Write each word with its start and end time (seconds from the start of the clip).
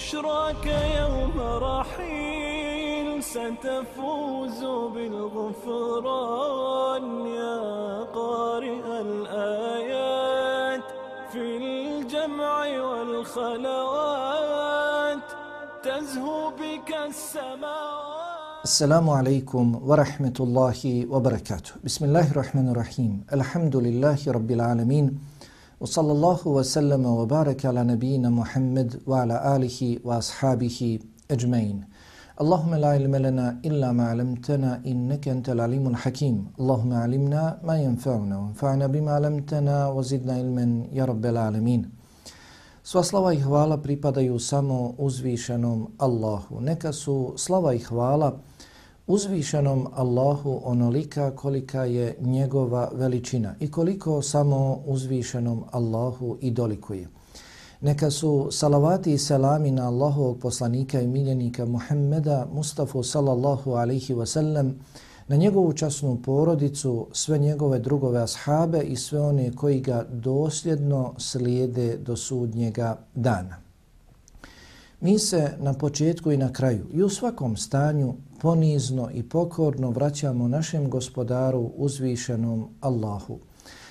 بشراك 0.00 0.66
يوم 1.00 1.36
رحيل 1.70 3.08
ستفوز 3.22 4.60
بالغفران 4.94 7.04
يا 7.26 7.60
قارئ 8.18 8.86
الآيات 9.06 10.86
في 11.32 11.42
الجمع 11.60 12.56
والخلوات 12.88 14.06
تزهو 15.84 16.40
بك 16.50 16.90
السماوات. 17.08 18.64
السلام 18.64 19.06
عليكم 19.10 19.66
ورحمة 19.88 20.36
الله 20.40 21.06
وبركاته. 21.12 21.72
بسم 21.84 22.04
الله 22.04 22.30
الرحمن 22.30 22.68
الرحيم. 22.72 23.24
الحمد 23.32 23.76
لله 23.76 24.18
رب 24.26 24.50
العالمين. 24.50 25.18
Wa 25.80 25.86
sallama 26.64 27.14
wa 27.14 27.26
baraka 27.26 27.68
ala 27.68 27.84
nabiyyina 27.84 28.30
Muhammad 28.30 29.00
wa 29.06 29.22
ala 29.22 29.42
alihi 29.42 30.00
wa 30.04 30.16
ashabihi 30.16 31.00
ajmain. 31.28 31.86
Allahumma 32.36 32.76
la 32.78 32.96
ilma 32.96 33.18
lana 33.18 33.58
illa 33.62 33.88
ma 33.92 34.12
'allamtana 34.12 34.84
innaka 34.84 35.32
antal 35.32 35.60
alimul 35.60 35.96
hakim. 35.96 36.52
Allahumma 36.60 37.00
'allimna 37.00 37.64
ma 37.64 37.80
yanfa'una 37.80 38.52
wanfa'na 38.52 38.92
bima 38.92 39.16
'allamtana 39.16 39.88
wa 39.88 40.02
zidna 40.04 40.36
ilman 40.36 40.92
ya 40.92 41.08
rabbil 41.08 41.40
alamin. 41.40 41.88
Sva 42.84 43.00
slava 43.00 43.32
i 43.32 43.40
hvala 43.40 43.80
pripadaju 43.80 44.36
samo 44.36 44.94
uzvišenom 45.00 45.96
Allahu. 45.96 46.60
Neka 46.60 46.92
su 46.92 47.32
slava 47.40 47.72
i 47.72 47.80
hvala 47.80 48.36
uzvišenom 49.06 49.86
Allahu 49.94 50.60
onolika 50.64 51.30
kolika 51.36 51.84
je 51.84 52.16
njegova 52.20 52.90
veličina 52.94 53.54
i 53.60 53.70
koliko 53.70 54.22
samo 54.22 54.82
uzvišenom 54.86 55.64
Allahu 55.70 56.36
i 56.40 56.50
dolikuje. 56.50 57.08
Neka 57.80 58.10
su 58.10 58.48
salavati 58.50 59.12
i 59.12 59.18
selami 59.18 59.70
na 59.70 59.86
Allahovog 59.86 60.38
poslanika 60.38 61.00
i 61.00 61.06
miljenika 61.06 61.64
Muhammeda 61.64 62.46
Mustafa 62.52 63.02
sallallahu 63.02 63.70
alaihi 63.70 64.14
wasallam 64.14 64.72
na 65.28 65.36
njegovu 65.36 65.72
časnu 65.72 66.22
porodicu, 66.22 67.06
sve 67.12 67.38
njegove 67.38 67.78
drugove 67.78 68.22
ashabe 68.22 68.80
i 68.80 68.96
sve 68.96 69.20
one 69.20 69.52
koji 69.52 69.80
ga 69.80 70.04
dosljedno 70.12 71.14
slijede 71.18 71.96
do 71.96 72.16
sudnjega 72.16 72.98
dana. 73.14 73.56
Mi 75.00 75.18
se 75.18 75.52
na 75.58 75.72
početku 75.72 76.32
i 76.32 76.36
na 76.36 76.52
kraju 76.52 76.86
i 76.92 77.02
u 77.02 77.08
svakom 77.08 77.56
stanju 77.56 78.14
ponizno 78.40 79.10
i 79.14 79.22
pokorno 79.22 79.90
vraćamo 79.90 80.48
našem 80.48 80.90
gospodaru 80.90 81.70
uzvišenom 81.76 82.68
Allahu. 82.80 83.38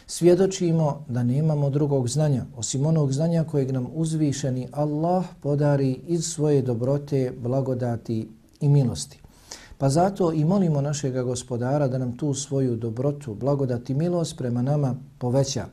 Svjedočimo 0.07 1.05
da 1.07 1.23
nemamo 1.23 1.69
drugog 1.69 2.09
znanja, 2.09 2.45
osim 2.57 2.85
onog 2.85 3.13
znanja 3.13 3.43
kojeg 3.43 3.71
nam 3.71 3.87
uzvišeni 3.93 4.67
Allah 4.71 5.25
podari 5.41 5.99
iz 6.07 6.23
svoje 6.25 6.61
dobrote, 6.61 7.33
blagodati 7.41 8.29
i 8.61 8.69
milosti. 8.69 9.19
Pa 9.77 9.89
zato 9.89 10.33
i 10.33 10.45
molimo 10.45 10.81
našega 10.81 11.23
gospodara 11.23 11.87
da 11.87 11.97
nam 11.97 12.17
tu 12.17 12.33
svoju 12.33 12.75
dobrotu, 12.75 13.33
blagodati 13.33 13.93
i 13.93 13.95
milost 13.95 14.37
prema 14.37 14.61
nama 14.61 14.95
poveća, 15.17 15.65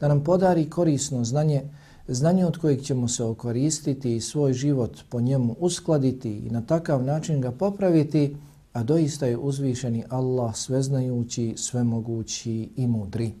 da 0.00 0.08
nam 0.08 0.24
podari 0.24 0.70
korisno 0.70 1.24
znanje, 1.24 1.62
znanje 2.08 2.46
od 2.46 2.58
kojeg 2.58 2.82
ćemo 2.82 3.08
se 3.08 3.24
okoristiti 3.24 4.16
i 4.16 4.20
svoj 4.20 4.52
život 4.52 4.98
po 5.08 5.20
njemu 5.20 5.56
uskladiti 5.58 6.30
i 6.30 6.50
na 6.50 6.60
takav 6.60 7.04
način 7.04 7.40
ga 7.40 7.50
popraviti, 7.50 8.36
a 8.72 8.82
doista 8.82 9.26
je 9.26 9.38
uzvišeni 9.38 10.04
Allah 10.08 10.56
sveznajući, 10.56 11.54
svemogući 11.56 12.68
i 12.76 12.86
mudri. 12.86 13.32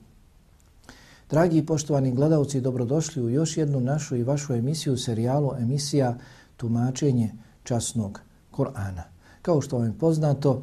Dragi 1.30 1.58
i 1.58 1.66
poštovani 1.66 2.12
gledalci, 2.12 2.60
dobrodošli 2.60 3.22
u 3.22 3.30
još 3.30 3.56
jednu 3.56 3.80
našu 3.80 4.16
i 4.16 4.22
vašu 4.22 4.54
emisiju, 4.54 4.96
serijalu 4.96 5.50
emisija 5.58 6.18
Tumačenje 6.56 7.32
časnog 7.62 8.20
Korana. 8.50 9.02
Kao 9.42 9.60
što 9.60 9.78
vam 9.78 9.86
je 9.86 9.98
poznato, 9.98 10.62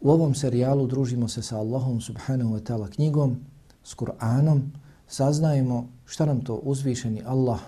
u 0.00 0.10
ovom 0.10 0.34
serijalu 0.34 0.86
družimo 0.86 1.28
se 1.28 1.42
sa 1.42 1.58
Allahom 1.58 2.00
subhanahu 2.00 2.54
wa 2.54 2.60
ta'ala 2.60 2.90
knjigom, 2.90 3.36
s 3.84 3.94
Kur'anom, 3.96 4.60
saznajemo 5.08 5.88
šta 6.04 6.26
nam 6.26 6.40
to 6.40 6.54
uzvišeni 6.54 7.22
Allah 7.26 7.60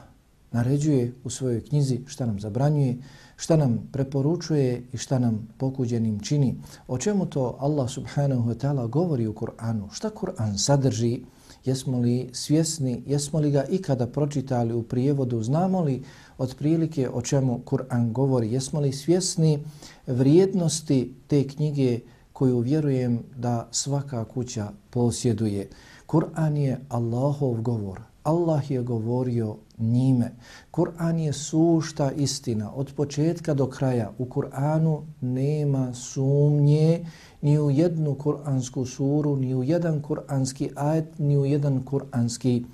naređuje 0.53 1.13
u 1.25 1.31
svojoj 1.31 1.65
knjizi, 1.65 2.01
šta 2.07 2.27
nam 2.27 2.41
zabranjuje, 2.41 2.97
šta 3.37 3.57
nam 3.57 3.89
preporučuje 3.93 4.83
i 4.93 4.97
šta 4.97 5.19
nam 5.19 5.49
pokuđenim 5.59 6.21
čini. 6.21 6.55
O 6.89 6.99
čemu 6.99 7.27
to 7.27 7.57
Allah 7.61 7.91
subhanahu 7.91 8.51
wa 8.51 8.55
ta'ala 8.55 8.89
govori 8.89 9.27
u 9.27 9.35
Kur'anu? 9.35 9.89
Šta 9.93 10.11
Kur'an 10.11 10.59
sadrži? 10.59 11.21
Jesmo 11.65 11.99
li 11.99 12.31
svjesni? 12.33 13.03
Jesmo 13.07 13.41
li 13.41 13.51
ga 13.51 13.65
ikada 13.65 14.07
pročitali 14.07 14.75
u 14.75 14.83
prijevodu? 14.83 15.43
Znamo 15.43 15.81
li 15.81 16.03
otprilike 16.39 17.09
o 17.11 17.23
čemu 17.23 17.61
Kur'an 17.65 18.13
govori? 18.13 18.53
Jesmo 18.53 18.81
li 18.81 18.93
svjesni 18.93 19.65
vrijednosti 20.07 21.15
te 21.27 21.49
knjige 21.49 22.01
koju 22.33 22.59
vjerujem 22.59 23.23
da 23.37 23.69
svaka 23.71 24.25
kuća 24.25 24.71
posjeduje? 24.91 25.69
Kur'an 26.07 26.57
je 26.57 26.81
Allahov 26.89 27.63
govor. 27.63 28.01
Allah 28.23 28.71
je 28.71 28.83
govorio 28.83 29.57
njime. 29.79 30.35
Kur'an 30.71 31.19
je 31.19 31.33
sušta 31.33 32.11
istina. 32.13 32.73
Od 32.75 32.93
početka 32.97 33.55
do 33.55 33.67
kraja 33.67 34.13
u 34.19 34.25
Kur'anu 34.25 35.03
nema 35.21 35.95
sumnje 35.95 37.07
ni 37.43 37.59
u 37.59 37.71
jednu 37.71 38.15
kur'ansku 38.15 38.87
suru, 38.87 39.37
ni 39.37 39.55
u 39.55 39.63
jedan 39.63 40.03
kur'anski 40.03 40.71
ajet, 40.77 41.19
ni 41.19 41.39
u 41.39 41.45
jedan 41.45 41.85
kur'anski 41.85 42.65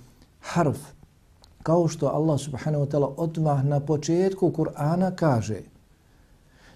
harf. 0.41 0.79
Kao 1.63 1.89
što 1.89 2.07
Allah 2.07 2.41
subhanahu 2.41 2.85
wa 2.85 2.91
ta'ala 2.91 3.15
odmah 3.17 3.65
na 3.65 3.81
početku 3.81 4.51
Kur'ana 4.51 5.15
kaže– 5.17 5.61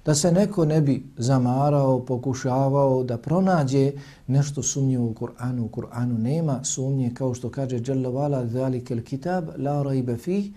da 0.06 0.15
se 0.15 0.33
neko 0.33 0.65
ne 0.65 0.81
bi 0.81 1.05
zamarao, 1.17 2.05
pokušavao 2.05 3.05
da 3.05 3.19
pronađe 3.19 3.93
nešto 4.27 4.62
sumnjivo 4.62 5.06
u 5.06 5.15
Kur'anu. 5.15 5.61
U 5.61 5.69
Kur'anu 5.69 6.19
nema 6.19 6.65
sumnje 6.65 7.11
kao 7.15 7.34
što 7.34 7.50
kaže 7.50 7.81
Jalla 7.87 8.09
vala 8.11 8.45
il 8.91 9.03
kitab 9.03 9.49
la 9.59 9.83
raibe 9.83 10.16
fih 10.16 10.50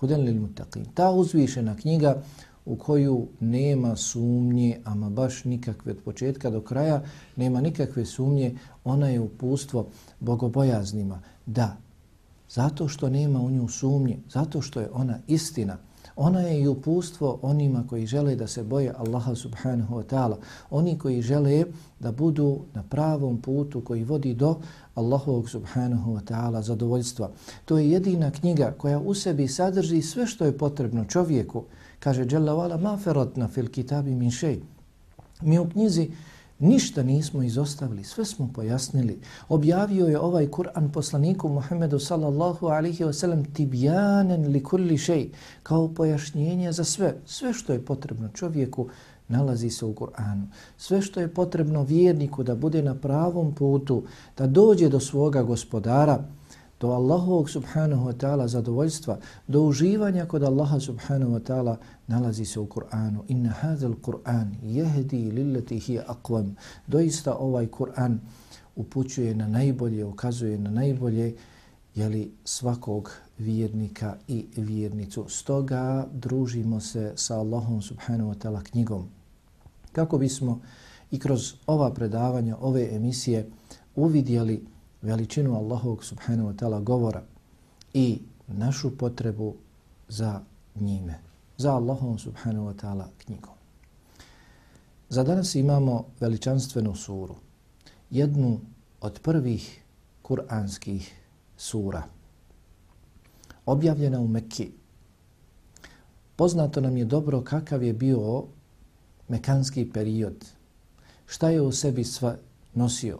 huden 0.00 0.20
lil 0.20 0.34
mutaqin. 0.34 0.84
Ta 0.94 1.10
uzvišena 1.10 1.76
knjiga 1.76 2.22
u 2.66 2.76
koju 2.76 3.26
nema 3.40 3.96
sumnje, 3.96 4.80
ama 4.84 5.10
baš 5.10 5.44
nikakve 5.44 5.92
od 5.92 5.98
početka 6.04 6.50
do 6.50 6.60
kraja, 6.60 7.02
nema 7.36 7.60
nikakve 7.60 8.06
sumnje, 8.06 8.58
ona 8.84 9.08
je 9.08 9.20
upustvo 9.20 9.86
bogobojaznima. 10.20 11.22
Da, 11.46 11.76
zato 12.50 12.88
što 12.88 13.08
nema 13.08 13.40
u 13.40 13.50
nju 13.50 13.68
sumnje, 13.68 14.18
zato 14.30 14.62
što 14.62 14.80
je 14.80 14.90
ona 14.92 15.18
istina, 15.26 15.76
Ona 16.20 16.40
je 16.40 16.60
i 16.60 16.68
upustvo 16.68 17.38
onima 17.42 17.84
koji 17.88 18.06
žele 18.06 18.36
da 18.36 18.46
se 18.46 18.62
boje 18.62 18.94
Allaha 18.98 19.34
subhanahu 19.34 19.96
wa 19.96 20.02
ta'ala. 20.02 20.36
Oni 20.70 20.98
koji 20.98 21.22
žele 21.22 21.64
da 22.00 22.12
budu 22.12 22.60
na 22.74 22.82
pravom 22.82 23.40
putu 23.40 23.80
koji 23.80 24.04
vodi 24.04 24.34
do 24.34 24.56
Allahovog 24.94 25.50
subhanahu 25.50 26.14
wa 26.14 26.20
ta'ala 26.20 26.62
zadovoljstva. 26.62 27.30
To 27.64 27.78
je 27.78 27.90
jedina 27.90 28.30
knjiga 28.30 28.74
koja 28.78 28.98
u 28.98 29.14
sebi 29.14 29.48
sadrži 29.48 30.02
sve 30.02 30.26
što 30.26 30.44
je 30.44 30.58
potrebno 30.58 31.04
čovjeku. 31.04 31.64
Kaže 31.98 32.26
Jalla 32.30 32.52
wala 32.52 32.80
ma 32.80 32.96
feratna 32.96 33.48
fil 33.48 33.68
kitabi 33.68 34.14
min 34.14 34.30
šej. 34.30 34.60
Mi 35.42 35.58
u 35.58 35.68
knjizi 35.68 36.10
Ništa 36.60 37.02
nismo 37.02 37.42
izostavili, 37.42 38.04
sve 38.04 38.24
smo 38.24 38.50
pojasnili. 38.54 39.20
Objavio 39.48 40.06
je 40.06 40.20
ovaj 40.20 40.46
Kur'an 40.46 40.92
poslaniku 40.92 41.48
Muhammedu 41.48 41.98
sallallahu 41.98 42.66
alaihi 42.66 43.04
wa 43.04 43.12
sallam 43.12 43.44
tibjanen 43.44 44.46
li 44.52 44.62
kulli 44.62 44.98
šej, 44.98 45.30
kao 45.62 45.88
pojašnjenje 45.88 46.72
za 46.72 46.84
sve. 46.84 47.14
Sve 47.26 47.52
što 47.52 47.72
je 47.72 47.84
potrebno 47.84 48.28
čovjeku 48.28 48.88
nalazi 49.28 49.70
se 49.70 49.84
u 49.84 49.94
Kur'anu. 49.94 50.46
Sve 50.76 51.02
što 51.02 51.20
je 51.20 51.34
potrebno 51.34 51.82
vjerniku 51.82 52.42
da 52.42 52.54
bude 52.54 52.82
na 52.82 52.94
pravom 52.94 53.54
putu, 53.54 54.02
da 54.38 54.46
dođe 54.46 54.88
do 54.88 55.00
svoga 55.00 55.42
gospodara, 55.42 56.24
do 56.80 56.92
Allahovog 56.92 57.50
subhanahu 57.50 58.06
wa 58.06 58.12
ta'ala 58.12 58.48
zadovoljstva, 58.48 59.18
do 59.48 59.62
uživanja 59.62 60.26
kod 60.26 60.42
Allaha 60.42 60.80
subhanahu 60.80 61.32
wa 61.32 61.40
ta'ala 61.40 61.76
nalazi 62.06 62.44
se 62.44 62.60
u 62.60 62.66
Kur'anu. 62.66 63.24
Inna 63.28 63.50
hadal 63.50 63.94
Kur'an 64.02 64.54
jehdi 64.62 65.30
lillati 65.30 65.78
hi 65.78 65.98
aqvam. 65.98 66.54
Doista 66.86 67.34
ovaj 67.34 67.66
Kur'an 67.66 68.20
upućuje 68.76 69.34
na 69.34 69.48
najbolje, 69.48 70.04
ukazuje 70.04 70.58
na 70.58 70.70
najbolje 70.70 71.34
jeli, 71.94 72.32
svakog 72.44 73.10
vjernika 73.38 74.16
i 74.28 74.46
vjernicu. 74.56 75.24
Stoga 75.28 76.06
družimo 76.12 76.80
se 76.80 77.12
sa 77.16 77.38
Allahom 77.38 77.82
subhanahu 77.82 78.30
wa 78.30 78.38
ta'ala 78.38 78.62
knjigom. 78.62 79.08
Kako 79.92 80.18
bismo 80.18 80.60
i 81.10 81.18
kroz 81.18 81.54
ova 81.66 81.90
predavanja, 81.94 82.56
ove 82.60 82.88
emisije 82.96 83.50
uvidjeli 83.96 84.64
veličinu 85.02 85.56
Allahovog 85.56 86.04
subhanahu 86.04 86.48
wa 86.48 86.56
ta'ala 86.56 86.80
govora 86.80 87.22
i 87.94 88.18
našu 88.46 88.96
potrebu 88.96 89.54
za 90.08 90.40
njime, 90.74 91.18
za 91.56 91.74
Allahom 91.74 92.18
subhanahu 92.18 92.66
wa 92.66 92.74
ta'ala 92.74 93.06
knjigom. 93.18 93.54
Za 95.08 95.24
danas 95.24 95.54
imamo 95.54 96.04
veličanstvenu 96.20 96.94
suru, 96.94 97.34
jednu 98.10 98.60
od 99.00 99.20
prvih 99.22 99.82
kuranskih 100.22 101.14
sura, 101.56 102.02
objavljena 103.66 104.20
u 104.20 104.28
Mekki. 104.28 104.70
Poznato 106.36 106.80
nam 106.80 106.96
je 106.96 107.04
dobro 107.04 107.42
kakav 107.42 107.82
je 107.82 107.92
bio 107.92 108.44
mekanski 109.28 109.90
period, 109.92 110.44
šta 111.26 111.50
je 111.50 111.60
u 111.60 111.72
sebi 111.72 112.04
sva 112.04 112.36
nosio, 112.74 113.18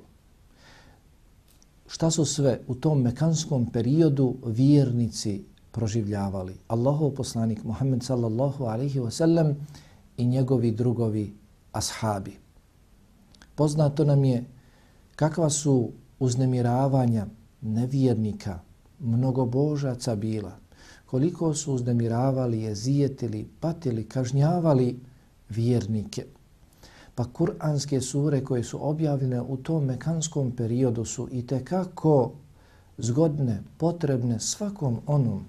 šta 1.88 2.10
su 2.10 2.24
sve 2.24 2.60
u 2.66 2.74
tom 2.74 3.02
mekanskom 3.02 3.66
periodu 3.66 4.34
vjernici 4.46 5.44
proživljavali. 5.72 6.54
Allahov 6.68 7.10
poslanik 7.10 7.64
Muhammed 7.64 8.02
sallallahu 8.02 8.64
alaihi 8.64 9.00
wa 9.00 9.10
sallam 9.10 9.56
i 10.16 10.26
njegovi 10.26 10.70
drugovi 10.72 11.32
ashabi. 11.72 12.36
Poznato 13.54 14.04
nam 14.04 14.24
je 14.24 14.44
kakva 15.16 15.50
su 15.50 15.90
uznemiravanja 16.18 17.26
nevjernika, 17.60 18.58
mnogobožaca 19.00 20.16
bila, 20.16 20.52
koliko 21.06 21.54
su 21.54 21.72
uznemiravali, 21.72 22.62
jezijetili, 22.62 23.48
patili, 23.60 24.08
kažnjavali 24.08 25.00
vjernike– 25.48 26.26
Pa 27.18 27.24
kuranske 27.24 28.00
sure 28.00 28.44
koje 28.44 28.64
su 28.64 28.88
objavljene 28.88 29.40
u 29.40 29.56
tom 29.56 29.84
mekanskom 29.84 30.50
periodu 30.50 31.04
su 31.04 31.28
i 31.32 31.46
kako 31.64 32.32
zgodne, 32.98 33.62
potrebne 33.76 34.40
svakom 34.40 35.00
onom 35.06 35.44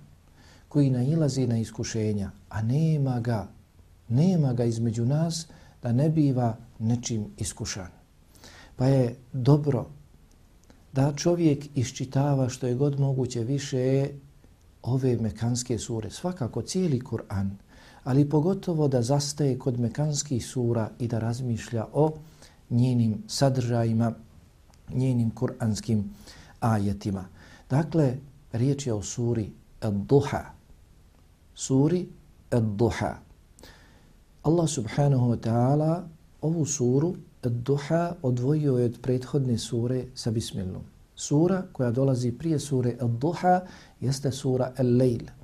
koji 0.68 0.90
nailazi 0.90 1.48
na 1.48 1.58
iskušenja, 1.58 2.32
a 2.50 2.62
nema 2.62 3.20
ga, 3.20 3.48
nema 4.08 4.54
ga 4.54 4.64
između 4.64 5.06
nas 5.06 5.48
da 5.84 5.92
ne 5.92 6.10
biva 6.10 6.58
nečim 6.80 7.26
iskušan. 7.38 7.92
Pa 8.76 8.86
je 8.86 9.16
dobro 9.34 9.86
da 10.94 11.14
čovjek 11.16 11.66
iščitava 11.76 12.50
što 12.50 12.68
je 12.68 12.76
god 12.76 13.00
moguće 13.00 13.44
više 13.44 14.10
ove 14.82 15.18
mekanske 15.18 15.78
sure, 15.78 16.10
svakako 16.10 16.62
cijeli 16.62 17.00
Kur'an, 17.00 17.50
ali 18.04 18.30
pogotovo 18.30 18.88
da 18.88 19.02
zastaje 19.02 19.60
kod 19.60 19.80
mekanskih 19.80 20.46
sura 20.46 20.90
i 21.00 21.08
da 21.08 21.20
razmišlja 21.20 21.86
o 21.94 22.14
njenim 22.70 23.24
sadržajima, 23.28 24.14
njenim 24.94 25.32
kuranskim 25.32 26.10
ajetima. 26.60 27.26
Dakle, 27.70 28.18
riječ 28.52 28.88
je 28.88 28.94
o 28.94 29.02
suri 29.02 29.52
Ad-Duha. 29.82 30.44
Suri 31.56 32.08
Ad-Duha. 32.52 33.16
Allah 34.44 34.70
subhanahu 34.70 35.32
wa 35.32 35.38
ta'ala 35.38 36.04
ovu 36.42 36.66
suru 36.66 37.16
Ad-Duha 37.44 38.14
odvojio 38.22 38.78
je 38.78 38.86
od 38.86 39.00
prethodne 39.02 39.58
sure 39.58 40.06
sa 40.16 40.32
Bismillom. 40.32 40.84
Sura 41.16 41.64
koja 41.72 41.92
dolazi 41.92 42.32
prije 42.32 42.60
sure 42.60 42.96
Ad-Duha 43.00 43.62
jeste 44.00 44.32
sura 44.32 44.74
Al-Layl. 44.78 45.39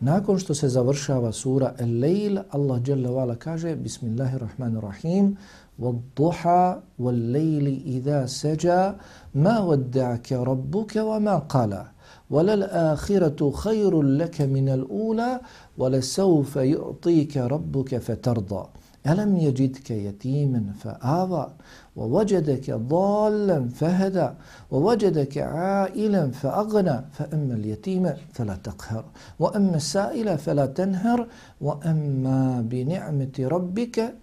Nakon 0.00 0.38
što 0.38 0.54
se 0.54 0.68
završava 0.68 1.32
sura 1.32 1.74
Al-Layl, 1.78 2.42
Allah 2.50 2.80
Jalla 2.88 3.10
wa'ala 3.10 3.36
kaže 3.36 3.76
Bismillahirrahmanirrahim. 3.76 5.36
وَالضُّحَى 5.78 6.76
وَاللَّيْلِ 6.98 7.66
إِذَا 7.86 8.26
سَجَى 8.26 8.92
مَا 9.34 9.60
وَدَّعَكَ 9.60 10.32
رَبُّكَ 10.32 10.96
وَمَا 10.96 11.36
قَلَى 11.38 11.84
وَلَلْآخِرَةُ 12.30 13.50
خَيْرٌ 13.50 14.02
لَكَ 14.02 14.40
مِنَ 14.40 14.68
الْأُولَى 14.68 15.40
وَلَسَوْفَ 15.78 16.56
يُعْطِيكَ 16.56 17.36
رَبُّكَ 17.36 17.98
فَتَرْضَى 17.98 18.64
أَلَمْ 19.06 19.36
يَجِدْكَ 19.36 19.90
يَتِيمًا 19.90 20.72
فَآوَى 20.80 21.52
ووجدك 21.98 22.70
ضالا 22.70 23.68
فهدى 23.68 24.28
ووجدك 24.70 25.38
عائلا 25.38 26.30
فأغنى 26.30 26.96
فأما 27.12 27.54
اليتيم 27.54 28.12
فلا 28.32 28.54
تقهر 28.54 29.04
وأما 29.38 29.76
السائل 29.76 30.38
فلا 30.38 30.66
تنهر 30.66 31.26
وأما 31.60 32.60
بنعمة 32.70 33.36
ربك 33.38 34.14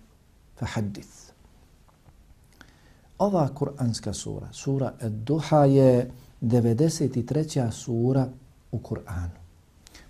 فحدث 0.56 1.26
Ova 3.18 3.48
kuranska 3.48 4.14
sura, 4.14 4.48
sura 4.52 4.94
Ad-Duha 5.00 5.64
je 5.66 6.12
93. 6.42 7.72
sura 7.72 8.28
u. 8.72 8.80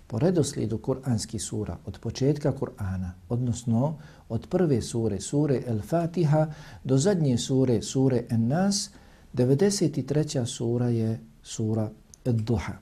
Po 0.06 0.18
redoslijedu 0.18 0.78
kuranskih 0.78 1.42
sura 1.42 1.78
od 1.86 1.98
početka 1.98 2.52
Kur'ana, 2.52 3.10
odnosno 3.28 3.98
od 4.28 4.46
prve 4.46 4.82
sure, 4.82 5.20
sure 5.20 5.62
El-Fatiha, 5.66 6.46
do 6.84 6.98
zadnje 6.98 7.38
sure, 7.38 7.82
sure 7.82 8.24
En-Nas, 8.30 8.90
93. 9.34 10.46
sura 10.46 10.88
je 10.88 11.20
sura 11.42 11.90
Ed-Duha. 12.24 12.72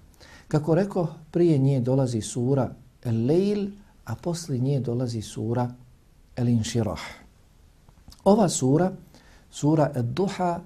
Kako 0.48 0.74
rekao, 0.74 1.14
prije 1.30 1.58
nje 1.58 1.80
dolazi 1.80 2.20
sura 2.20 2.74
El-Leil, 3.04 3.70
a 4.04 4.14
poslije 4.14 4.60
nje 4.60 4.80
dolazi 4.80 5.22
sura 5.22 5.74
El-Inširah. 6.36 7.00
Ova 8.24 8.48
sura, 8.48 8.92
sura 9.50 9.92
Ed-Duha, 9.94 10.60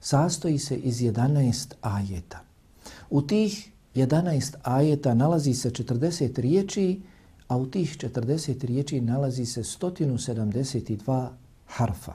sastoji 0.00 0.58
se 0.58 0.76
iz 0.76 1.00
11 1.00 1.74
ajeta. 1.80 2.40
U 3.10 3.22
tih 3.22 3.72
11 3.98 4.56
ajeta 4.62 5.14
nalazi 5.14 5.54
se 5.54 5.70
40 5.70 6.40
riječi 6.40 7.00
a 7.48 7.56
u 7.56 7.66
tih 7.66 7.96
40 7.96 8.64
riječi 8.64 9.00
nalazi 9.00 9.46
se 9.46 9.62
172 9.62 11.28
harfa. 11.66 12.12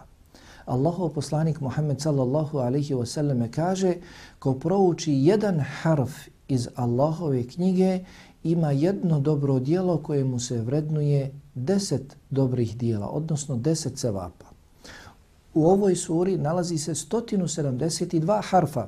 Allahov 0.66 1.10
poslanik 1.10 1.60
Muhammed 1.60 2.02
sallallahu 2.02 2.58
alaihi 2.58 2.94
wa 2.94 3.06
sallam 3.06 3.52
kaže 3.52 3.96
ko 4.40 4.54
prouči 4.54 5.14
jedan 5.14 5.60
harf 5.60 6.12
iz 6.48 6.68
Allahove 6.76 7.48
knjige 7.48 8.00
ima 8.44 8.72
jedno 8.72 9.20
dobro 9.20 9.60
dijelo 9.60 9.98
koje 9.98 10.24
mu 10.24 10.40
se 10.40 10.62
vrednuje 10.62 11.32
deset 11.56 12.18
dobrih 12.30 12.78
dijela, 12.78 13.08
odnosno 13.08 13.56
deset 13.56 13.98
cevapa. 13.98 14.46
U 15.54 15.66
ovoj 15.66 15.96
suri 15.96 16.38
nalazi 16.38 16.78
se 16.78 16.92
172 16.92 18.42
harfa. 18.50 18.88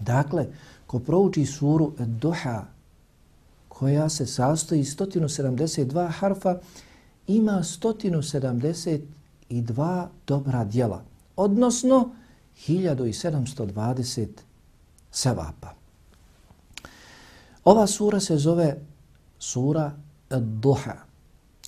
Dakle, 0.00 0.46
ko 0.88 0.98
prouči 0.98 1.46
suru 1.46 1.92
Duha, 1.98 2.66
koja 3.68 4.08
se 4.08 4.26
sastoji 4.26 4.84
172 4.84 6.10
harfa, 6.10 6.58
ima 7.26 7.52
172 7.52 10.06
dobra 10.26 10.64
djela, 10.64 11.04
odnosno 11.36 12.10
1720 12.66 14.26
sevapa. 15.12 15.74
Ova 17.64 17.86
sura 17.86 18.20
se 18.20 18.36
zove 18.36 18.76
sura 19.38 19.92
Ad-Duha. 20.30 20.94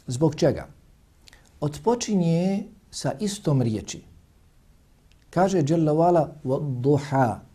Zbog 0.07 0.35
čega? 0.35 0.69
Otpočinje 1.61 2.65
sa 2.91 3.13
istom 3.21 3.63
riječi. 3.63 4.03
Kaže 5.31 5.63
Jalla 5.69 5.93
Vala, 5.93 6.33
Ad-Duha, 6.45 7.50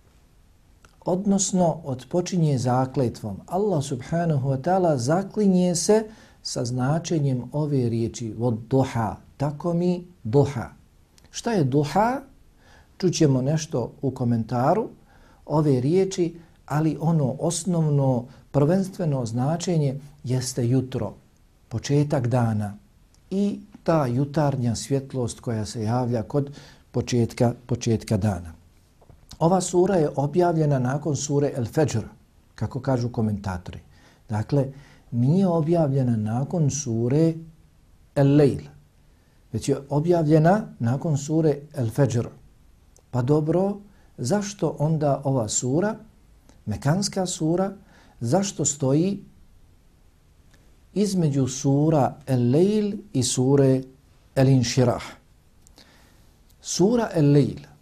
odnosno 1.05 1.81
odpočinje 1.83 2.57
zakletvom. 2.57 3.37
Allah 3.45 3.83
subhanahu 3.83 4.49
wa 4.49 4.61
ta'ala 4.61 4.97
zaklinje 4.97 5.75
se 5.75 6.03
sa 6.41 6.65
značenjem 6.65 7.43
ove 7.51 7.89
riječi 7.89 8.35
od 8.39 8.57
duha, 8.69 9.15
tako 9.37 9.73
mi 9.73 10.07
duha. 10.23 10.69
Šta 11.31 11.51
je 11.51 11.63
duha? 11.63 12.21
Čućemo 12.97 13.41
nešto 13.41 13.91
u 14.01 14.11
komentaru 14.11 14.89
ove 15.45 15.81
riječi, 15.81 16.35
ali 16.65 16.97
ono 16.99 17.35
osnovno, 17.39 18.25
prvenstveno 18.51 19.25
značenje 19.25 19.99
jeste 20.23 20.67
jutro, 20.67 21.13
početak 21.69 22.27
dana 22.27 22.77
i 23.29 23.59
ta 23.83 24.05
jutarnja 24.05 24.75
svjetlost 24.75 25.39
koja 25.39 25.65
se 25.65 25.83
javlja 25.83 26.23
kod 26.23 26.51
početka, 26.91 27.53
početka 27.65 28.17
dana. 28.17 28.54
Ova 29.45 29.61
sura 29.61 29.95
je 29.95 30.09
objavljena 30.15 30.79
nakon 30.79 31.15
sure 31.15 31.51
El 31.55 31.65
Fajr, 31.65 32.05
kako 32.55 32.79
kažu 32.81 33.09
komentatori. 33.09 33.79
Dakle, 34.29 34.67
nije 35.11 35.47
objavljena 35.47 36.15
nakon 36.17 36.69
sure 36.71 37.33
El 38.15 38.35
Leil, 38.35 38.61
već 39.51 39.69
je 39.69 39.77
objavljena 39.89 40.63
nakon 40.79 41.17
sure 41.17 41.59
El 41.73 41.89
Fajr. 41.89 42.29
Pa 43.11 43.21
dobro, 43.21 43.77
zašto 44.17 44.75
onda 44.79 45.21
ova 45.23 45.47
sura, 45.47 45.95
mekanska 46.65 47.25
sura, 47.25 47.71
zašto 48.19 48.65
stoji 48.65 49.19
između 50.93 51.47
sura 51.47 52.15
El 52.27 52.49
Leil 52.51 52.97
i 53.13 53.23
sure 53.23 53.81
El 54.35 54.49
Inširah? 54.49 55.03
Sura 56.61 57.09
El 57.13 57.31
Leil 57.31 57.74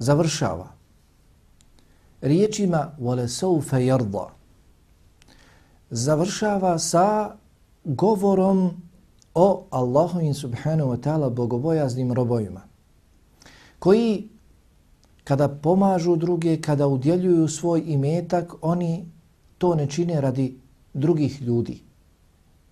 završava 0.00 0.68
riječima 2.20 2.96
وَلَ 3.00 3.28
سَوْفَ 3.28 3.72
يَرْضَى 3.72 4.26
završava 5.90 6.78
sa 6.78 7.36
govorom 7.84 8.70
o 9.34 9.66
Allahovim 9.70 10.34
subhanahu 10.34 10.90
wa 10.90 11.00
ta'ala 11.00 11.30
bogobojaznim 11.30 12.12
robojima 12.12 12.60
koji 13.78 14.28
kada 15.26 15.48
pomažu 15.48 16.16
druge, 16.16 16.60
kada 16.60 16.86
udjeljuju 16.86 17.48
svoj 17.48 17.82
imetak, 17.86 18.54
oni 18.62 19.10
to 19.58 19.74
ne 19.74 19.90
čine 19.90 20.20
radi 20.20 20.58
drugih 20.94 21.42
ljudi, 21.42 21.82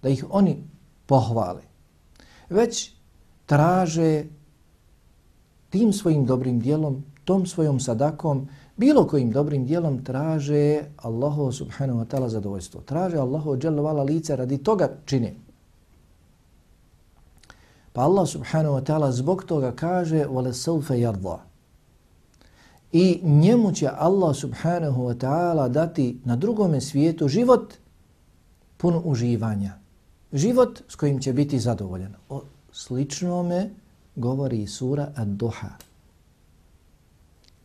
da 0.02 0.08
ih 0.08 0.24
oni 0.30 0.62
pohvale, 1.06 1.62
već 2.50 2.92
traže 3.46 4.24
tim 5.70 5.92
svojim 5.92 6.26
dobrim 6.26 6.60
dijelom, 6.60 7.04
tom 7.28 7.46
svojom 7.46 7.80
sadakom, 7.80 8.48
bilo 8.76 9.06
kojim 9.06 9.30
dobrim 9.30 9.66
dijelom 9.66 10.04
traže 10.04 10.82
Allahu 10.96 11.52
subhanahu 11.52 12.00
wa 12.00 12.04
ta'ala 12.04 12.28
zadovoljstvo. 12.28 12.80
Traže 12.80 13.16
Allahu 13.16 13.56
dželovala 13.56 14.02
lice 14.02 14.36
radi 14.36 14.58
toga 14.58 14.88
čine. 15.04 15.34
Pa 17.92 18.02
Allah 18.02 18.28
subhanahu 18.28 18.74
wa 18.74 18.84
ta'ala 18.84 19.12
zbog 19.12 19.44
toga 19.44 19.72
kaže 19.72 20.26
وَلَ 20.26 20.52
سَوْفَ 20.52 20.90
يَرْضَى 20.90 21.38
I 22.92 23.20
njemu 23.22 23.72
će 23.72 23.88
Allah 23.88 24.36
subhanahu 24.36 25.02
wa 25.02 25.14
ta'ala 25.14 25.68
dati 25.68 26.20
na 26.24 26.36
drugom 26.36 26.80
svijetu 26.80 27.28
život 27.28 27.74
pun 28.76 29.00
uživanja. 29.04 29.78
Život 30.32 30.82
s 30.88 30.96
kojim 30.96 31.20
će 31.20 31.32
biti 31.32 31.58
zadovoljen. 31.58 32.14
O 32.28 32.42
sličnome 32.72 33.70
govori 34.16 34.66
sura 34.66 35.08
Ad-Duha. 35.16 35.87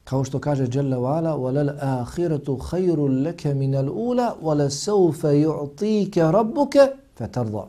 Kao 0.03 0.23
što 0.23 0.39
kaže 0.39 0.67
Jalla 0.73 0.97
wa'ala 0.97 1.33
وَلَلْ 1.35 1.69
آخِرَةُ 1.79 2.57
خَيْرٌ 2.59 2.97
لَكَ 3.07 3.47
مِنَ 3.47 3.75
الْأُولَى 3.75 4.33
وَلَسَوْفَ 4.41 5.23
يُعْطِيكَ 5.23 6.17
رَبُّكَ 6.17 6.75
فَتَرْضَى 7.19 7.63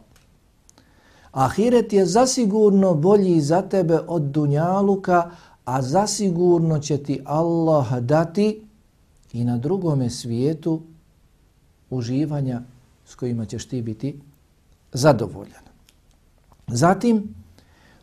Ahiret 1.33 1.93
je 1.93 2.07
zasigurno 2.07 2.95
bolji 2.95 3.41
za 3.41 3.63
tebe 3.63 3.99
od 4.07 4.23
dunjaluka, 4.23 5.31
a 5.65 5.83
zasigurno 5.83 6.79
će 6.79 6.99
ti 6.99 7.21
Allah 7.25 7.99
dati 7.99 8.67
i 9.33 9.45
na 9.45 9.59
drugome 9.59 10.11
svijetu 10.11 10.81
uživanja 11.91 12.63
s 13.07 13.15
kojima 13.15 13.45
ćeš 13.45 13.65
ti 13.67 13.83
biti 13.83 14.21
zadovoljan. 14.93 15.63
Zatim, 16.67 17.35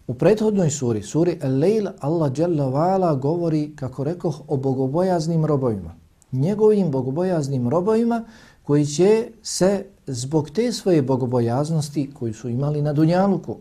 u 0.07 0.13
prethodnoj 0.13 0.69
suri, 0.69 1.03
suri 1.03 1.39
El-Leil, 1.41 1.87
Allah 1.99 2.31
Jalla 2.37 2.69
Vala 2.69 3.15
govori, 3.15 3.75
kako 3.75 4.03
rekoh, 4.03 4.41
o 4.47 4.57
bogobojaznim 4.57 5.45
robovima. 5.45 5.95
Njegovim 6.31 6.91
bogobojaznim 6.91 7.69
robovima 7.69 8.23
koji 8.63 8.85
će 8.85 9.27
se 9.43 9.85
zbog 10.07 10.49
te 10.49 10.71
svoje 10.71 11.01
bogobojaznosti 11.01 12.11
koju 12.13 12.33
su 12.33 12.49
imali 12.49 12.81
na 12.81 12.93
Dunjaluku, 12.93 13.55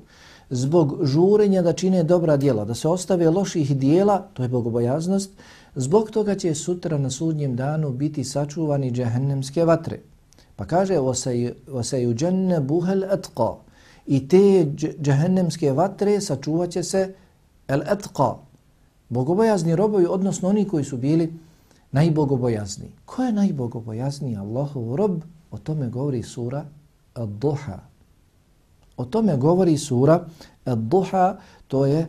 zbog 0.51 0.99
žurenja 1.03 1.63
da 1.63 1.73
čine 1.73 2.03
dobra 2.03 2.37
djela, 2.37 2.65
da 2.65 2.75
se 2.75 2.89
ostave 2.89 3.31
loših 3.31 3.77
dijela, 3.77 4.29
to 4.35 4.43
je 4.43 4.49
bogobojaznost, 4.49 5.31
zbog 5.75 6.11
toga 6.11 6.35
će 6.35 6.55
sutra 6.55 6.99
na 6.99 7.11
sudnjem 7.11 7.57
danu 7.57 7.91
biti 7.91 8.25
sačuvani 8.25 8.91
džehennemske 8.91 9.65
vatre. 9.65 10.01
Pa 10.57 10.65
kaže, 10.65 10.99
وَسَيُ 10.99 12.15
جَنَّ 12.15 12.67
بُهَ 12.67 12.93
الْأَتْقَى 12.93 13.55
I 14.12 14.28
te 14.28 14.68
džehennemske 14.76 15.72
vatre 15.72 16.22
sačuvat 16.22 16.70
će 16.70 16.84
se 16.84 17.14
el-etqa, 17.68 18.34
bogobojazni 19.10 19.76
robovi, 19.76 20.06
odnosno 20.06 20.50
oni 20.50 20.66
koji 20.68 20.84
su 20.84 20.98
bili 20.98 21.34
najbogobojazni. 21.92 22.92
Ko 23.06 23.24
je 23.24 23.32
najbogobojazniji 23.32 24.36
Allahov 24.36 24.96
rob? 24.96 25.22
O 25.52 25.58
tome 25.58 25.90
govori 25.90 26.24
sura 26.24 26.66
Ad-Duha. 27.14 27.80
O 28.98 29.06
tome 29.06 29.38
govori 29.38 29.78
sura 29.78 30.26
Ad-Duha, 30.66 31.38
to 31.68 31.86
je 31.86 32.08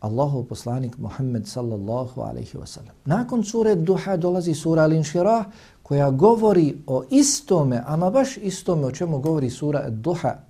Allahov 0.00 0.44
poslanik 0.44 0.98
Muhammed 0.98 1.46
sallallahu 1.46 2.20
alaihi 2.20 2.58
wasallam. 2.58 2.94
Nakon 3.04 3.44
sure 3.44 3.70
Ad-Duha 3.70 4.16
dolazi 4.16 4.54
sura 4.54 4.82
Al-Inshirah 4.82 5.44
koja 5.82 6.10
govori 6.10 6.82
o 6.86 7.02
istome, 7.10 7.82
ama 7.86 8.10
baš 8.10 8.36
istome 8.36 8.86
o 8.86 8.90
čemu 8.90 9.18
govori 9.18 9.50
sura 9.50 9.82
Ad-Duha. 9.86 10.45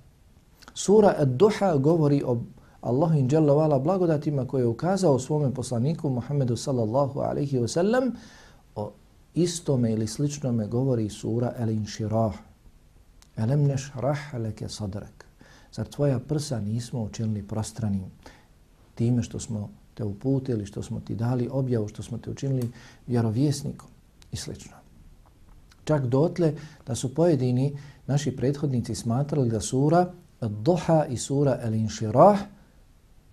Sura 0.77 1.15
Ad-Duha 1.17 1.77
govori 1.77 2.23
o 2.25 2.37
Allahu 2.81 3.17
in 3.17 3.27
vala 3.47 3.79
blagodatima 3.79 4.47
koje 4.47 4.61
je 4.61 4.67
ukazao 4.67 5.19
svome 5.19 5.53
poslaniku 5.53 6.09
Muhammedu 6.09 6.55
sallallahu 6.55 7.19
alaihi 7.19 7.57
wasallam 7.57 8.11
o 8.75 8.91
istome 9.33 9.91
ili 9.91 10.07
sličnome 10.07 10.67
govori 10.67 11.09
sura 11.09 11.53
Al-Inshirah. 11.59 12.33
Alam 13.37 13.63
nashrah 13.63 14.17
laka 14.33 14.69
sadrak. 14.69 15.25
Zar 15.73 15.87
tvoja 15.87 16.19
prsa 16.19 16.59
nismo 16.59 17.01
učinili 17.03 17.47
prostranim 17.47 18.05
time 18.95 19.23
što 19.23 19.39
smo 19.39 19.69
te 19.93 20.03
uputili, 20.03 20.65
što 20.65 20.83
smo 20.83 20.99
ti 20.99 21.15
dali 21.15 21.49
objavu, 21.51 21.87
što 21.87 22.03
smo 22.03 22.17
te 22.17 22.29
učinili 22.31 22.71
vjerovjesnikom 23.07 23.89
i 24.31 24.37
slično. 24.37 24.73
Čak 25.83 26.05
dotle 26.05 26.53
da 26.87 26.95
su 26.95 27.15
pojedini 27.15 27.77
naši 28.07 28.35
prethodnici 28.35 28.95
smatrali 28.95 29.49
da 29.49 29.61
sura 29.61 30.13
Duha 30.41 31.05
i 31.09 31.17
sura 31.17 31.59
El 31.63 31.73
Inširah 31.73 32.39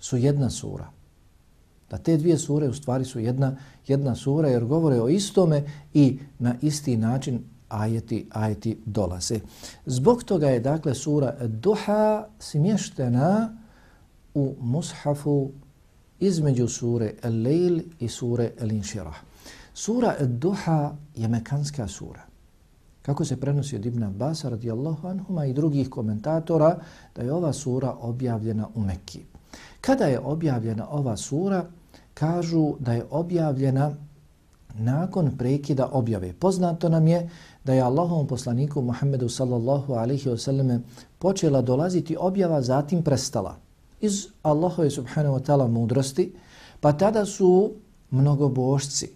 su 0.00 0.16
jedna 0.16 0.50
sura 0.50 0.94
da 1.94 1.98
te 1.98 2.16
dvije 2.16 2.38
sure 2.38 2.68
u 2.68 2.74
stvari 2.74 3.04
su 3.04 3.20
jedna, 3.20 3.56
jedna 3.86 4.14
sura 4.14 4.48
jer 4.48 4.64
govore 4.64 5.00
o 5.00 5.08
istome 5.08 5.62
i 5.94 6.18
na 6.38 6.54
isti 6.62 6.96
način 6.96 7.44
ajeti, 7.68 8.28
ajeti 8.30 8.78
dolaze. 8.86 9.40
Zbog 9.86 10.24
toga 10.24 10.48
je 10.48 10.60
dakle 10.60 10.94
sura 10.94 11.36
Duha 11.46 12.26
smještena 12.38 13.56
u 14.34 14.54
mushafu 14.60 15.50
između 16.20 16.68
sure 16.68 17.14
El-Leil 17.22 17.82
i 18.00 18.08
sure 18.08 18.50
El-Inširah. 18.60 19.16
Sura 19.74 20.16
Duha 20.20 20.92
je 21.16 21.28
mekanska 21.28 21.88
sura. 21.88 22.22
Kako 23.04 23.24
se 23.24 23.36
prenosi 23.36 23.76
od 23.76 23.86
Ibn 23.86 24.02
Abbas 24.02 24.44
radijallahu 24.44 25.08
anhuma 25.08 25.46
i 25.46 25.52
drugih 25.52 25.90
komentatora 25.90 26.78
da 27.16 27.22
je 27.22 27.32
ova 27.32 27.52
sura 27.52 27.94
objavljena 28.00 28.68
u 28.74 28.80
Mekki. 28.80 29.20
Kada 29.80 30.04
je 30.04 30.20
objavljena 30.20 30.88
ova 30.88 31.16
sura, 31.16 31.66
kažu 32.14 32.74
da 32.80 32.92
je 32.92 33.04
objavljena 33.10 33.94
nakon 34.78 35.36
prekida 35.38 35.88
objave. 35.92 36.32
Poznato 36.32 36.88
nam 36.88 37.06
je 37.06 37.30
da 37.64 37.74
je 37.74 37.82
Allahovom 37.82 38.26
poslaniku 38.26 38.82
Muhammedu 38.82 39.28
sallallahu 39.28 39.92
alaihi 39.92 40.28
wasallam 40.30 40.80
počela 41.18 41.62
dolaziti 41.62 42.16
objava, 42.20 42.62
zatim 42.62 43.02
prestala. 43.02 43.56
Iz 44.00 44.26
Allahove 44.42 44.90
subhanahu 44.90 45.36
wa 45.36 45.44
ta'ala 45.44 45.68
mudrosti, 45.68 46.32
pa 46.80 46.92
tada 46.92 47.26
su 47.26 47.72
mnogobožci, 48.10 49.08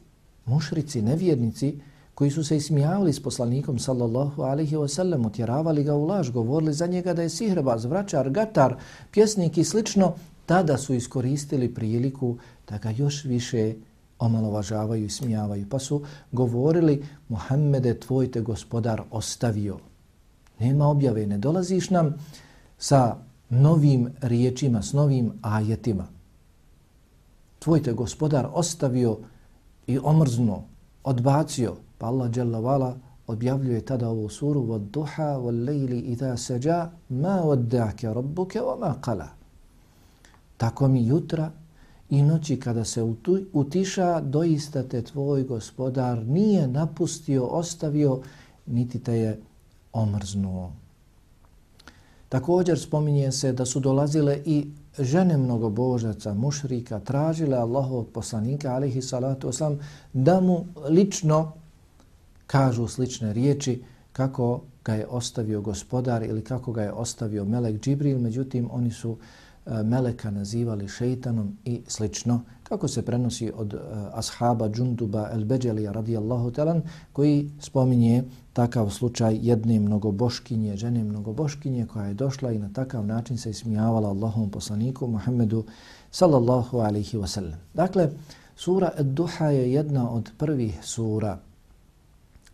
mušrici, 0.46 1.02
nevjernici, 1.02 1.80
koji 2.18 2.30
su 2.30 2.44
se 2.44 2.56
ismijavali 2.56 3.12
s 3.12 3.22
poslanikom 3.22 3.78
sallallahu 3.78 4.42
alaihi 4.42 4.76
wasallam, 4.76 5.26
utjeravali 5.26 5.84
ga 5.84 5.94
u 5.94 6.06
laž, 6.06 6.30
govorili 6.30 6.72
za 6.74 6.86
njega 6.86 7.14
da 7.14 7.22
je 7.22 7.28
sihrba, 7.28 7.78
zvračar, 7.78 8.30
gatar, 8.30 8.74
pjesnik 9.12 9.58
i 9.58 9.64
slično, 9.64 10.14
tada 10.46 10.78
su 10.78 10.94
iskoristili 10.94 11.74
priliku 11.74 12.36
da 12.68 12.78
ga 12.78 12.90
još 12.90 13.24
više 13.24 13.74
omalovažavaju 14.18 15.04
i 15.04 15.10
smijavaju. 15.10 15.66
Pa 15.70 15.78
su 15.78 16.02
govorili, 16.32 17.04
Muhammede, 17.28 18.00
tvoj 18.00 18.32
te 18.32 18.40
gospodar 18.40 19.02
ostavio. 19.10 19.78
Nema 20.58 20.88
objave, 20.88 21.26
ne 21.26 21.38
dolaziš 21.38 21.90
nam 21.90 22.14
sa 22.78 23.16
novim 23.48 24.08
riječima, 24.20 24.82
s 24.82 24.92
novim 24.92 25.32
ajetima. 25.42 26.06
Tvoj 27.58 27.82
te 27.82 27.92
gospodar 27.92 28.48
ostavio 28.52 29.18
i 29.86 29.98
omrznuo, 29.98 30.64
odbacio. 31.04 31.76
Pa 31.98 32.06
Allah 32.06 32.30
dželavala 32.30 32.96
objavljuje 33.26 33.80
tada 33.80 34.08
ovu 34.08 34.28
suru 34.28 34.72
od 34.72 34.80
duha, 34.80 35.38
od 35.38 35.54
lejli 35.54 35.98
i 35.98 36.16
saja 36.16 36.36
seđa, 36.36 36.90
ma 37.08 37.42
oddake 37.44 38.14
rabbuka 38.14 38.64
o 38.64 38.76
ma 38.80 38.94
kala. 39.00 39.28
Tako 40.56 40.88
mi 40.88 41.06
jutra 41.06 41.50
i 42.10 42.22
noći 42.22 42.60
kada 42.60 42.84
se 42.84 43.02
utiša, 43.52 44.20
doista 44.20 44.82
te 44.82 45.02
tvoj 45.02 45.42
gospodar 45.42 46.26
nije 46.26 46.68
napustio, 46.68 47.44
ostavio, 47.46 48.20
niti 48.66 48.98
te 48.98 49.14
je 49.14 49.40
omrznuo. 49.92 50.72
Također 52.28 52.80
spominje 52.80 53.32
se 53.32 53.52
da 53.52 53.66
su 53.66 53.80
dolazile 53.80 54.42
i 54.44 54.70
žene 54.98 55.36
mnogobožaca, 55.36 56.34
mušrika, 56.34 57.00
tražile 57.00 57.56
Allahovog 57.56 58.08
poslanika, 58.08 58.74
alihi 58.74 59.02
salatu 59.02 59.48
oslam, 59.48 59.78
da 60.12 60.40
mu 60.40 60.66
lično 60.88 61.52
kažu 62.48 62.88
slične 62.88 63.32
riječi 63.32 63.82
kako 64.12 64.60
ga 64.84 64.94
je 64.94 65.06
ostavio 65.06 65.60
gospodar 65.60 66.22
ili 66.22 66.44
kako 66.44 66.72
ga 66.72 66.82
je 66.82 66.92
ostavio 66.92 67.44
Melek 67.44 67.80
Džibril, 67.80 68.18
međutim 68.18 68.68
oni 68.72 68.90
su 68.90 69.16
e, 69.66 69.82
Meleka 69.82 70.30
nazivali 70.30 70.88
šeitanom 70.88 71.56
i 71.64 71.82
slično, 71.86 72.40
kako 72.68 72.88
se 72.88 73.02
prenosi 73.02 73.52
od 73.56 73.74
uh, 73.74 73.80
ashaba 74.12 74.68
Džunduba 74.68 75.28
el 75.32 75.44
Beđelija 75.44 75.92
radijallahu 75.92 76.50
talan, 76.50 76.82
koji 77.12 77.50
spominje 77.60 78.24
takav 78.52 78.90
slučaj 78.90 79.38
jedne 79.42 79.80
mnogoboškinje, 79.80 80.76
žene 80.76 81.04
mnogoboškinje 81.04 81.86
koja 81.86 82.06
je 82.06 82.14
došla 82.14 82.52
i 82.52 82.58
na 82.58 82.68
takav 82.72 83.06
način 83.06 83.38
se 83.38 83.50
ismijavala 83.50 84.08
Allahom 84.08 84.50
poslaniku 84.50 85.06
Muhammedu 85.06 85.64
sallallahu 86.10 86.78
alaihi 86.78 87.18
wasallam. 87.18 87.56
Dakle, 87.74 88.10
sura 88.56 88.90
Ad-Duha 88.98 89.46
je 89.46 89.72
jedna 89.72 90.10
od 90.10 90.30
prvih 90.38 90.78
sura 90.82 91.38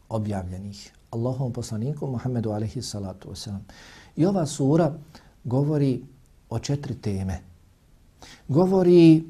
objavljenih 0.08 0.92
Allahom 1.10 1.52
poslaniku 1.52 2.06
Muhammedu 2.06 2.50
alaihi 2.50 2.82
salatu 2.82 3.28
wasalam. 3.28 3.60
I 4.16 4.26
ova 4.26 4.46
sura 4.46 4.92
govori 5.44 6.02
o 6.50 6.58
četiri 6.58 6.94
teme. 6.94 7.40
Govori 8.48 9.24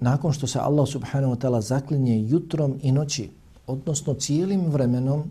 nakon 0.00 0.32
što 0.32 0.46
se 0.46 0.58
Allah 0.58 0.88
subhanahu 0.88 1.34
wa 1.34 1.38
ta'ala 1.38 1.60
zaklinje 1.60 2.28
jutrom 2.28 2.78
i 2.82 2.92
noći, 2.92 3.30
odnosno 3.66 4.14
cijelim 4.14 4.66
vremenom, 4.70 5.30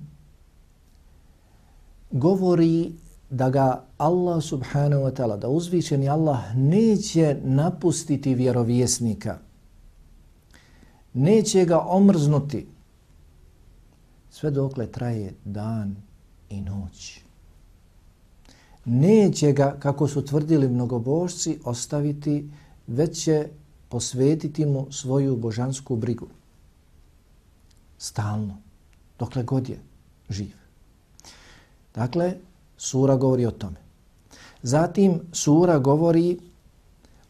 govori 2.12 2.92
da 3.30 3.50
ga 3.50 3.84
Allah 3.98 4.44
subhanahu 4.44 5.04
wa 5.04 5.12
ta'ala, 5.12 5.38
da 5.38 5.50
uzvišeni 5.50 6.10
Allah 6.10 6.56
neće 6.56 7.38
napustiti 7.44 8.36
vjerovjesnika, 8.36 9.38
neće 11.14 11.66
ga 11.66 11.80
omrznuti 11.80 12.68
sve 14.32 14.52
dokle 14.52 14.88
traje 14.92 15.34
dan 15.46 15.96
i 16.50 16.62
noć. 16.62 17.20
Neće 18.86 19.52
ga, 19.52 19.76
kako 19.80 20.08
su 20.08 20.26
tvrdili 20.26 20.68
mnogobožci, 20.68 21.60
ostaviti, 21.64 22.50
već 22.88 23.24
će 23.24 23.48
posvetiti 23.90 24.66
mu 24.66 24.92
svoju 24.92 25.36
božansku 25.36 25.96
brigu. 25.96 26.28
Stalno, 27.98 28.58
dokle 29.20 29.44
god 29.44 29.70
je 29.70 29.80
živ. 30.30 30.56
Dakle, 31.96 32.36
sura 32.78 33.16
govori 33.16 33.46
o 33.46 33.52
tome. 33.52 33.78
Zatim, 34.62 35.22
sura 35.32 35.80
govori 35.80 36.40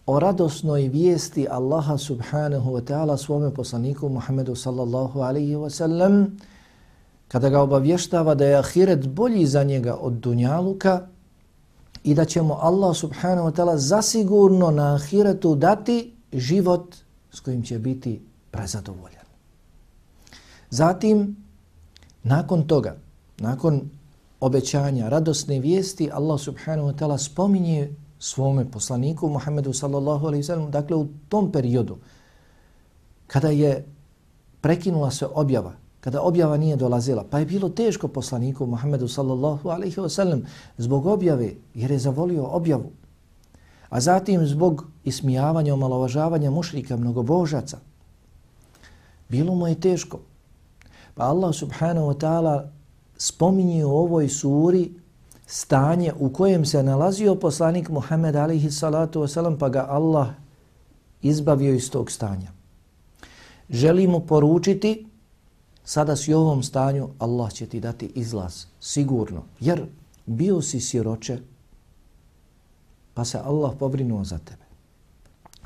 o 0.05 0.19
radosnoj 0.19 0.87
vijesti 0.87 1.47
Allaha 1.49 1.97
subhanahu 1.97 2.71
wa 2.71 2.81
ta'ala 2.81 3.17
svome 3.17 3.53
poslaniku 3.53 4.09
Muhammedu 4.09 4.55
sallallahu 4.55 5.21
alaihi 5.21 5.55
wa 5.55 5.69
sallam 5.69 6.37
kada 7.27 7.49
ga 7.49 7.61
obavještava 7.61 8.35
da 8.35 8.45
je 8.45 8.55
ahiret 8.55 9.07
bolji 9.07 9.45
za 9.45 9.63
njega 9.63 9.95
od 9.95 10.13
dunjaluka 10.13 11.07
i 12.03 12.13
da 12.13 12.25
će 12.25 12.41
mu 12.41 12.53
Allah 12.53 12.95
subhanahu 12.95 13.47
wa 13.47 13.55
ta'ala 13.55 13.77
zasigurno 13.77 14.71
na 14.71 14.95
ahiretu 14.95 15.55
dati 15.55 16.13
život 16.33 16.95
s 17.31 17.39
kojim 17.39 17.63
će 17.63 17.79
biti 17.79 18.21
prezadovoljan. 18.51 19.25
Zatim, 20.69 21.35
nakon 22.23 22.67
toga, 22.67 22.95
nakon 23.37 23.89
obećanja, 24.39 25.09
radosne 25.09 25.59
vijesti, 25.59 26.09
Allah 26.13 26.39
subhanahu 26.39 26.87
wa 26.87 26.95
ta'ala 26.95 27.17
spominje 27.17 27.95
svome 28.23 28.71
poslaniku 28.71 29.29
Muhammedu 29.29 29.73
sallallahu 29.73 30.27
alaihi 30.27 30.43
sallam, 30.43 30.71
dakle 30.71 30.95
u 30.95 31.07
tom 31.29 31.51
periodu, 31.51 31.97
kada 33.27 33.49
je 33.49 33.85
prekinula 34.61 35.11
se 35.11 35.27
objava, 35.27 35.73
kada 35.99 36.21
objava 36.21 36.57
nije 36.57 36.75
dolazila, 36.75 37.25
pa 37.29 37.39
je 37.39 37.45
bilo 37.45 37.69
teško 37.69 38.07
poslaniku 38.07 38.65
Muhammedu 38.65 39.07
sallallahu 39.07 39.69
alaihi 39.69 40.09
sallam 40.09 40.45
zbog 40.77 41.05
objave, 41.05 41.53
jer 41.75 41.91
je 41.91 41.99
zavolio 41.99 42.45
objavu, 42.45 42.91
a 43.89 43.99
zatim 43.99 44.47
zbog 44.47 44.87
ismijavanja, 45.03 45.73
omalovažavanja 45.73 46.51
mušrika, 46.51 46.97
mnogobožaca. 46.97 47.77
Bilo 49.29 49.55
mu 49.55 49.67
je 49.67 49.79
teško. 49.79 50.19
Pa 51.15 51.23
Allah 51.23 51.55
subhanahu 51.55 52.07
wa 52.07 52.17
ta'ala 52.17 52.69
spominje 53.17 53.85
u 53.85 53.91
ovoj 53.91 54.29
suri 54.29 55.02
stanje 55.53 56.13
u 56.19 56.33
kojem 56.33 56.65
se 56.65 56.83
nalazio 56.83 57.35
poslanik 57.35 57.89
Muhammed 57.89 58.35
alaihi 58.35 58.71
salatu 58.71 59.21
wasalam, 59.21 59.57
pa 59.57 59.69
ga 59.69 59.85
Allah 59.89 60.27
izbavio 61.21 61.73
iz 61.73 61.91
tog 61.91 62.11
stanja. 62.11 62.51
Želi 63.69 64.07
mu 64.07 64.19
poručiti, 64.19 65.05
sada 65.83 66.15
si 66.15 66.33
u 66.33 66.39
ovom 66.39 66.63
stanju, 66.63 67.09
Allah 67.19 67.53
će 67.53 67.65
ti 67.65 67.79
dati 67.79 68.05
izlaz, 68.15 68.65
sigurno, 68.79 69.43
jer 69.59 69.85
bio 70.25 70.61
si 70.61 70.79
siroče, 70.79 71.37
pa 73.13 73.25
se 73.25 73.37
Allah 73.37 73.71
pobrinuo 73.79 74.23
za 74.23 74.37
tebe. 74.37 74.65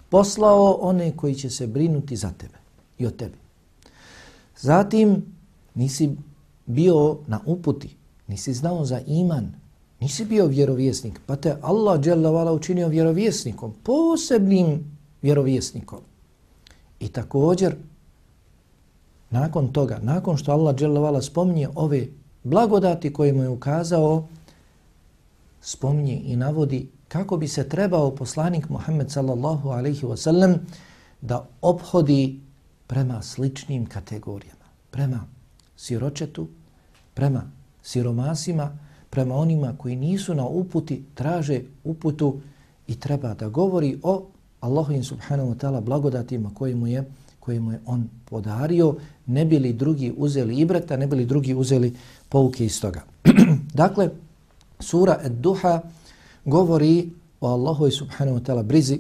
Poslao 0.10 0.78
one 0.82 1.17
koji 1.17 1.36
će 1.36 1.50
se 1.50 1.67
brinuti 1.67 2.15
za 2.15 2.32
tebe 2.38 2.58
i 2.97 3.08
o 3.08 3.12
tebi. 3.12 3.38
Zatim 4.60 5.26
nisi 5.76 6.15
bio 6.65 7.17
na 7.28 7.39
uputi, 7.45 7.95
nisi 8.28 8.54
znao 8.54 8.86
za 8.86 9.00
iman, 9.00 9.66
nisi 9.99 10.25
bio 10.25 10.45
vjerovjesnik, 10.47 11.19
pa 11.25 11.36
te 11.36 11.55
Allah 11.62 12.01
dželavala 12.01 12.51
učinio 12.51 12.88
vjerovjesnikom, 12.88 13.73
posebnim 13.83 14.97
vjerovjesnikom. 15.21 15.99
I 16.99 17.07
također, 17.07 17.75
nakon 19.29 19.73
toga, 19.73 19.99
nakon 20.01 20.38
što 20.38 20.51
Allah 20.51 20.75
dželavala 20.75 21.21
spominje 21.21 21.69
ove 21.75 22.07
blagodati 22.43 23.13
koje 23.13 23.33
mu 23.33 23.43
je 23.43 23.49
ukazao, 23.49 24.27
spominje 25.62 26.21
i 26.25 26.36
navodi 26.36 26.88
kako 27.07 27.38
bi 27.38 27.47
se 27.47 27.69
trebao 27.69 28.15
poslanik 28.15 28.69
Muhammed 28.69 29.12
sallallahu 29.12 29.69
alaihi 29.69 30.05
wa 30.05 30.17
sallam 30.17 30.55
da 31.21 31.47
obhodi 31.62 32.39
prema 32.88 33.21
sličnim 33.21 33.86
kategorijama, 33.86 34.65
prema 34.91 35.25
siročetu, 35.75 36.47
prema 37.13 37.51
siromasima, 37.83 38.77
prema 39.17 39.36
onima 39.36 39.73
koji 39.77 39.95
nisu 39.95 40.36
na 40.36 40.45
uputi, 40.45 41.03
traže 41.15 41.62
uputu 41.84 42.36
i 42.88 42.95
treba 42.95 43.34
da 43.34 43.49
govori 43.49 43.97
o 44.03 44.25
Allahovim 44.62 45.03
subhanahu 45.03 45.49
wa 45.49 45.58
ta'ala 45.58 45.82
blagodatima 45.82 46.51
koje 46.53 46.75
mu 46.75 46.88
je 46.88 47.03
koje 47.39 47.60
mu 47.60 47.71
je 47.71 47.80
on 47.86 48.10
podario, 48.25 48.95
ne 49.25 49.45
bili 49.45 49.73
drugi 49.73 50.13
uzeli 50.17 50.56
ibrata, 50.56 50.97
ne 50.97 51.08
bili 51.08 51.25
drugi 51.25 51.53
uzeli 51.53 51.93
pouke 52.30 52.65
iz 52.65 52.82
toga. 52.82 53.01
dakle, 53.82 54.10
sura 54.80 55.19
Ed-Duha 55.23 55.80
govori 56.45 57.10
o 57.41 57.47
Allahu 57.47 57.91
subhanahu 57.91 58.38
wa 58.38 58.43
ta'ala 58.43 58.63
brizi 58.63 58.99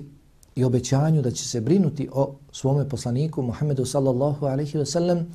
i 0.55 0.63
obećanju 0.63 1.21
da 1.21 1.31
će 1.31 1.47
se 1.47 1.61
brinuti 1.61 2.09
o 2.13 2.33
svome 2.51 2.89
poslaniku 2.89 3.41
Muhammedu 3.41 3.85
sallallahu 3.85 4.45
alaihi 4.45 4.77
wa 4.77 4.85
sallam, 4.85 5.27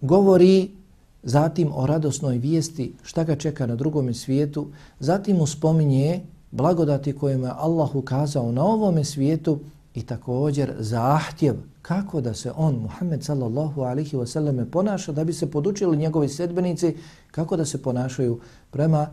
govori 0.00 0.70
zatim 1.22 1.70
o 1.74 1.86
radosnoj 1.86 2.38
vijesti 2.38 2.94
šta 3.02 3.24
ga 3.24 3.36
čeka 3.36 3.66
na 3.66 3.76
drugom 3.76 4.14
svijetu, 4.14 4.66
zatim 5.00 5.36
mu 5.36 5.46
spominje 5.46 6.20
blagodati 6.50 7.12
kojima 7.12 7.46
je 7.46 7.54
Allah 7.56 7.94
ukazao 7.96 8.52
na 8.52 8.64
ovome 8.64 9.04
svijetu 9.04 9.60
i 9.94 10.02
također 10.02 10.74
zahtjev 10.78 11.54
kako 11.82 12.20
da 12.20 12.34
se 12.34 12.52
on, 12.56 12.74
Muhammed 12.74 13.24
sallallahu 13.24 13.82
alihi 13.82 14.16
wasallam, 14.16 14.64
ponaša 14.64 15.12
da 15.12 15.24
bi 15.24 15.32
se 15.32 15.50
podučili 15.50 15.96
njegovi 15.96 16.28
sedbenici 16.28 16.96
kako 17.30 17.56
da 17.56 17.64
se 17.64 17.82
ponašaju 17.82 18.40
prema 18.70 19.08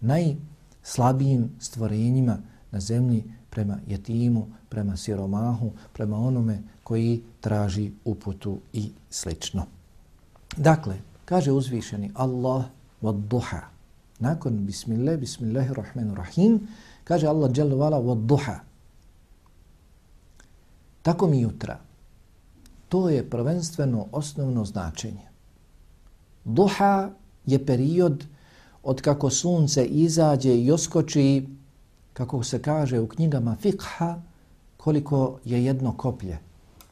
najslabijim 0.00 1.50
stvorenjima 1.58 2.38
na 2.70 2.80
zemlji 2.80 3.24
prema 3.50 3.78
jetimu, 3.86 4.46
prema 4.68 4.96
siromahu, 4.96 5.70
prema 5.92 6.16
onome 6.16 6.62
koji 6.84 7.22
traži 7.40 7.92
uputu 8.04 8.58
i 8.72 8.90
slično. 9.10 9.66
Dakle, 10.56 10.94
kaže 11.24 11.52
uzvišeni 11.52 12.10
Allah 12.14 12.64
wa 13.02 13.12
duha. 13.12 13.60
Nakon 14.18 14.66
bismillah, 14.66 15.16
bismillahirrahmanirrahim, 15.16 16.68
kaže 17.04 17.26
Allah 17.26 17.50
jalla 17.54 17.76
vala 17.76 17.98
wa 17.98 18.26
duha. 18.26 18.60
Tako 21.02 21.26
mi 21.26 21.40
jutra. 21.40 21.78
To 22.88 23.08
je 23.08 23.30
prvenstveno 23.30 24.06
osnovno 24.12 24.64
značenje. 24.64 25.26
Duha 26.44 27.10
je 27.46 27.66
period 27.66 28.24
od 28.82 29.00
kako 29.00 29.30
sunce 29.30 29.84
izađe 29.84 30.54
i 30.56 30.72
oskoči, 30.72 31.48
kako 32.12 32.42
se 32.42 32.62
kaže 32.62 33.00
u 33.00 33.08
knjigama 33.08 33.56
fikha, 33.60 34.22
koliko 34.76 35.38
je 35.44 35.64
jedno 35.64 35.92
koplje, 35.96 36.38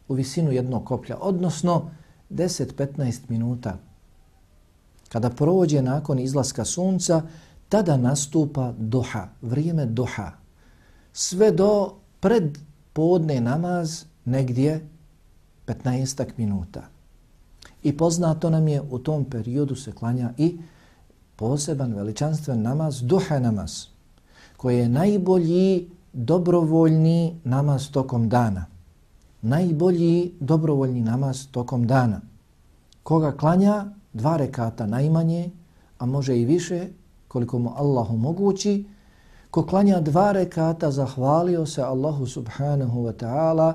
u 0.08 0.14
visinu 0.14 0.52
jednog 0.52 0.84
koplja, 0.84 1.16
odnosno 1.20 1.90
10-15 2.30 3.20
minuta. 3.28 3.78
Kada 5.12 5.30
prođe 5.30 5.82
nakon 5.82 6.18
izlaska 6.18 6.64
sunca, 6.64 7.22
tada 7.68 7.96
nastupa 7.96 8.72
duha, 8.78 9.28
vrijeme 9.42 9.86
duha. 9.86 10.32
Sve 11.12 11.50
do 11.52 11.94
pred 12.20 12.58
podne 12.92 13.40
namaz 13.40 14.04
negdje 14.24 14.88
15 15.66 16.24
minuta. 16.36 16.82
I 17.82 17.96
poznato 17.96 18.50
nam 18.50 18.68
je 18.68 18.82
u 18.90 18.98
tom 18.98 19.24
periodu 19.24 19.76
se 19.76 19.92
klanja 19.92 20.32
i 20.38 20.58
poseban 21.36 21.94
veličanstven 21.94 22.62
namaz, 22.62 23.02
duha 23.02 23.38
namaz, 23.38 23.86
koji 24.56 24.78
je 24.78 24.88
najbolji 24.88 25.90
dobrovoljni 26.12 27.40
namaz 27.44 27.90
tokom 27.90 28.28
dana. 28.28 28.66
Najbolji 29.42 30.34
dobrovoljni 30.40 31.00
namaz 31.00 31.46
tokom 31.50 31.86
dana. 31.86 32.20
Koga 33.02 33.32
klanja 33.36 33.86
dva 34.12 34.36
rekata 34.36 34.86
najmanje, 34.86 35.50
a 35.98 36.06
može 36.06 36.38
i 36.38 36.44
više, 36.44 36.88
koliko 37.28 37.58
mu 37.58 37.72
Allah 37.76 38.10
omogući, 38.10 38.84
ko 39.50 39.66
klanja 39.66 40.00
dva 40.00 40.32
rekata, 40.32 40.90
zahvalio 40.90 41.66
se 41.66 41.82
Allahu 41.82 42.26
subhanahu 42.26 43.02
wa 43.02 43.12
ta'ala 43.12 43.74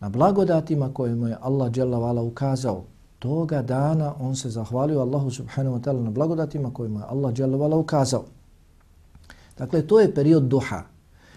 na 0.00 0.08
blagodatima 0.08 0.94
koje 0.94 1.14
mu 1.14 1.28
je 1.28 1.36
Allah 1.40 1.70
dželavala 1.70 2.22
ukazao. 2.22 2.84
Toga 3.18 3.62
dana 3.62 4.14
on 4.20 4.36
se 4.36 4.50
zahvalio 4.50 5.00
Allahu 5.00 5.30
subhanahu 5.30 5.76
wa 5.76 5.80
ta'ala 5.80 6.04
na 6.04 6.10
blagodatima 6.10 6.74
koje 6.74 6.88
mu 6.88 6.98
je 6.98 7.04
Allah 7.08 7.32
dželavala 7.32 7.76
ukazao. 7.76 8.24
Dakle, 9.58 9.86
to 9.86 10.00
je 10.00 10.14
period 10.14 10.42
duha. 10.42 10.82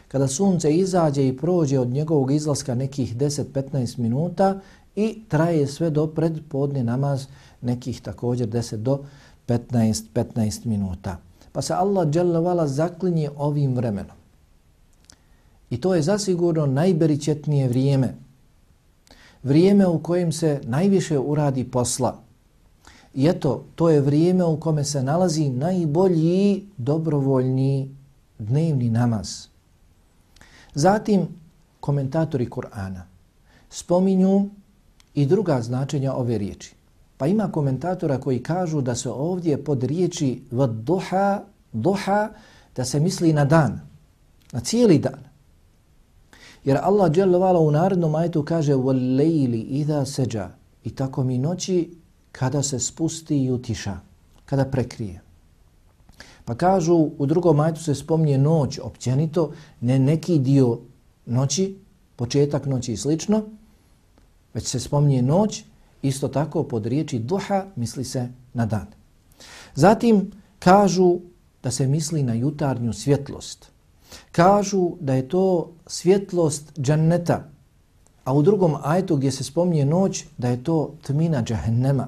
Kada 0.08 0.28
sunce 0.28 0.74
izađe 0.74 1.28
i 1.28 1.38
prođe 1.38 1.80
od 1.80 1.88
njegovog 1.88 2.32
izlaska 2.32 2.76
nekih 2.76 3.18
10-15 3.18 4.00
minuta 4.00 4.60
i 4.96 5.22
traje 5.30 5.68
sve 5.68 5.90
do 5.90 6.08
predpodne 6.08 6.84
namaz 6.84 7.28
nekih 7.66 8.02
također 8.02 8.48
10 8.50 8.76
do 8.76 9.00
15, 9.48 10.04
15 10.14 10.66
minuta. 10.66 11.18
Pa 11.52 11.62
se 11.62 11.74
Allah 11.74 12.08
dželavala 12.10 12.68
zaklinje 12.68 13.30
ovim 13.38 13.76
vremenom. 13.76 14.18
I 15.70 15.82
to 15.82 15.96
je 15.96 16.02
zasigurno 16.02 16.66
najberičetnije 16.66 17.68
vrijeme. 17.68 18.16
Vrijeme 19.44 19.88
u 19.88 20.00
kojem 20.00 20.32
se 20.32 20.62
najviše 20.64 21.20
uradi 21.20 21.64
posla. 21.64 22.20
I 23.14 23.28
eto, 23.28 23.64
to 23.76 23.90
je 23.90 24.02
vrijeme 24.02 24.44
u 24.44 24.60
kome 24.60 24.84
se 24.84 25.04
nalazi 25.04 25.50
najbolji 25.50 26.66
dobrovoljni 26.78 27.96
dnevni 28.40 28.90
namaz. 28.90 29.48
Zatim, 30.74 31.28
komentatori 31.80 32.50
Kur'ana 32.50 33.02
spominju 33.70 34.50
i 35.14 35.26
druga 35.26 35.62
značenja 35.62 36.14
ove 36.14 36.38
riječi. 36.38 36.75
Pa 37.17 37.27
ima 37.27 37.53
komentatora 37.53 38.21
koji 38.21 38.43
kažu 38.43 38.81
da 38.81 38.95
se 38.95 39.11
ovdje 39.11 39.65
pod 39.65 39.83
riječi 39.83 40.43
duha, 40.71 41.43
duha, 41.73 42.31
da 42.77 42.85
se 42.85 43.01
misli 43.01 43.33
na 43.33 43.45
dan, 43.45 43.81
na 44.53 44.61
cijeli 44.61 44.99
dan. 44.99 45.31
Jer 46.65 46.79
Allah 46.83 47.11
dželovala 47.11 47.61
u 47.61 47.71
narodnom 47.71 48.15
ajetu 48.15 48.43
kaže 48.43 48.75
وَالْلَيْلِ 48.75 49.85
إِذَا 49.85 50.05
سَجَا 50.05 50.49
I 50.85 50.91
tako 50.91 51.25
mi 51.25 51.39
noći 51.39 51.97
kada 52.33 52.63
se 52.63 52.81
spusti 52.81 53.45
i 53.45 53.51
utiša, 53.53 54.01
kada 54.45 54.65
prekrije. 54.65 55.21
Pa 56.45 56.55
kažu 56.55 57.11
u 57.19 57.27
drugom 57.27 57.61
ajetu 57.61 57.83
se 57.83 57.95
spomnije 57.95 58.39
noć 58.39 58.79
općenito, 58.83 59.53
ne 59.81 59.99
neki 59.99 60.39
dio 60.39 60.79
noći, 61.27 61.79
početak 62.17 62.67
noći 62.67 62.93
i 62.93 62.97
slično, 62.97 63.43
već 64.55 64.67
se 64.67 64.81
spomnije 64.81 65.23
noć 65.23 65.65
Isto 66.08 66.28
tako 66.28 66.64
pod 66.64 66.86
riječi 66.86 67.20
duha 67.20 67.66
misli 67.76 68.04
se 68.04 68.30
na 68.54 68.66
dan. 68.66 68.86
Zatim 69.76 70.32
kažu 70.60 71.20
da 71.64 71.72
se 71.72 71.88
misli 71.88 72.24
na 72.24 72.34
jutarnju 72.34 72.94
svjetlost. 72.94 73.72
Kažu 74.32 74.92
da 75.00 75.14
je 75.14 75.30
to 75.30 75.72
svjetlost 75.88 76.80
džanneta, 76.80 77.50
a 78.24 78.34
u 78.34 78.42
drugom 78.42 78.76
ajetu 78.84 79.16
gdje 79.16 79.32
se 79.32 79.44
spominje 79.44 79.86
noć 79.86 80.26
da 80.38 80.50
je 80.50 80.64
to 80.64 80.94
tmina 81.02 81.44
džahennema. 81.44 82.08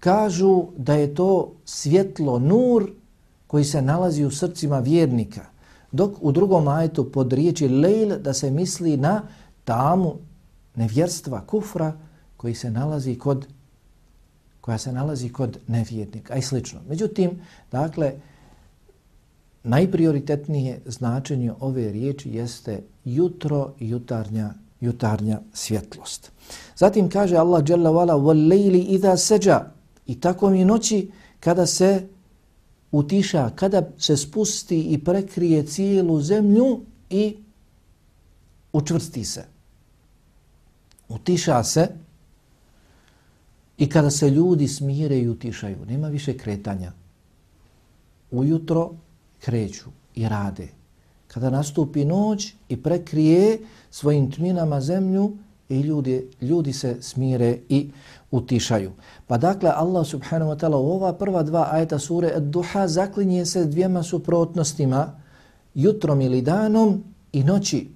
Kažu 0.00 0.64
da 0.76 0.94
je 0.94 1.14
to 1.14 1.52
svjetlo 1.64 2.38
nur 2.38 2.90
koji 3.46 3.64
se 3.64 3.82
nalazi 3.82 4.24
u 4.24 4.30
srcima 4.30 4.78
vjernika. 4.78 5.44
Dok 5.92 6.12
u 6.20 6.32
drugom 6.32 6.68
ajetu 6.68 7.12
pod 7.12 7.32
riječi 7.32 7.68
lejl 7.68 8.18
da 8.18 8.32
se 8.32 8.50
misli 8.50 8.96
na 8.96 9.22
tamu 9.64 10.14
nevjerstva, 10.74 11.40
kufra, 11.46 11.92
koji 12.37 12.55
se 12.55 12.71
nalazi 12.71 13.15
kod 13.15 13.47
koja 14.61 14.77
se 14.77 14.91
nalazi 14.91 15.29
kod 15.29 15.57
nevjernika 15.67 16.35
i 16.35 16.41
slično. 16.41 16.79
Međutim, 16.89 17.41
dakle, 17.71 18.13
najprioritetnije 19.63 20.81
značenje 20.85 21.53
ove 21.59 21.91
riječi 21.91 22.29
jeste 22.29 22.83
jutro 23.05 23.73
i 23.79 23.89
jutarnja, 23.89 24.53
jutarnja 24.81 25.39
svjetlost. 25.53 26.31
Zatim 26.75 27.09
kaže 27.09 27.35
Allah 27.35 27.63
Jalla 27.69 27.89
wala 27.89 28.13
وَالْلَيْلِ 28.13 28.99
إِذَا 28.99 29.15
سَجَا 29.15 29.61
I 30.07 30.19
tako 30.19 30.49
mi 30.49 30.65
noći 30.65 31.11
kada 31.39 31.65
se 31.65 32.07
utiša, 32.91 33.49
kada 33.55 33.89
se 33.97 34.17
spusti 34.17 34.81
i 34.81 35.03
prekrije 35.03 35.65
cijelu 35.65 36.21
zemlju 36.21 36.81
i 37.09 37.37
učvrsti 38.73 39.25
se. 39.25 39.45
Utiša 41.09 41.63
se, 41.63 41.87
I 43.78 43.88
kada 43.88 44.10
se 44.10 44.30
ljudi 44.30 44.68
smire 44.68 45.18
i 45.18 45.28
utišaju, 45.28 45.76
nema 45.86 46.08
više 46.08 46.36
kretanja. 46.38 46.92
Ujutro 48.30 48.90
kreću 49.40 49.90
i 50.14 50.28
rade. 50.28 50.68
Kada 51.28 51.50
nastupi 51.50 52.04
noć 52.04 52.54
i 52.68 52.82
prekrije 52.82 53.58
svojim 53.90 54.30
tminama 54.32 54.80
zemlju 54.80 55.36
i 55.68 55.80
ljudi, 55.80 56.28
ljudi 56.40 56.72
se 56.72 56.96
smire 57.02 57.58
i 57.68 57.90
utišaju. 58.30 58.92
Pa 59.26 59.38
dakle, 59.38 59.70
Allah 59.74 60.06
subhanahu 60.06 60.50
wa 60.50 60.58
ta'ala 60.58 60.76
u 60.76 60.90
ova 60.92 61.12
prva 61.12 61.42
dva 61.42 61.68
ajeta 61.72 61.98
sure 61.98 62.32
Ad-Duha 62.36 62.86
zaklinje 62.88 63.46
se 63.46 63.64
dvijema 63.64 64.02
suprotnostima 64.02 65.20
jutrom 65.74 66.20
ili 66.20 66.42
danom 66.42 67.04
i 67.32 67.44
noći. 67.44 67.88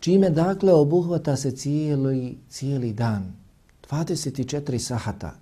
Čime 0.00 0.30
dakle 0.30 0.72
obuhvata 0.72 1.36
se 1.36 1.50
cijeli, 1.50 2.38
cijeli 2.48 2.92
dan. 2.92 3.45
24 3.90 4.78
sahata. 4.78 5.34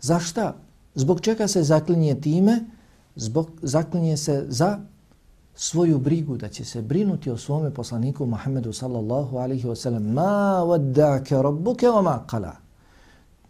Zašta? 0.00 0.54
Zbog 0.94 1.20
čega 1.20 1.48
se 1.48 1.62
zaklinje 1.62 2.20
time? 2.20 2.64
Zbog, 3.16 3.50
zaklinje 3.62 4.16
se 4.16 4.44
za 4.48 4.78
svoju 5.54 5.98
brigu, 5.98 6.36
da 6.36 6.48
će 6.48 6.64
se 6.64 6.82
brinuti 6.82 7.30
o 7.30 7.36
svome 7.36 7.70
poslaniku 7.74 8.26
Muhammedu 8.26 8.72
sallallahu 8.72 9.36
alihi 9.36 9.68
wasallam. 9.68 10.12
Ma 10.12 10.62
vaddake 10.64 11.42
rabbuke 11.42 11.86
wa 11.86 12.02
ma 12.02 12.24
qala. 12.30 12.52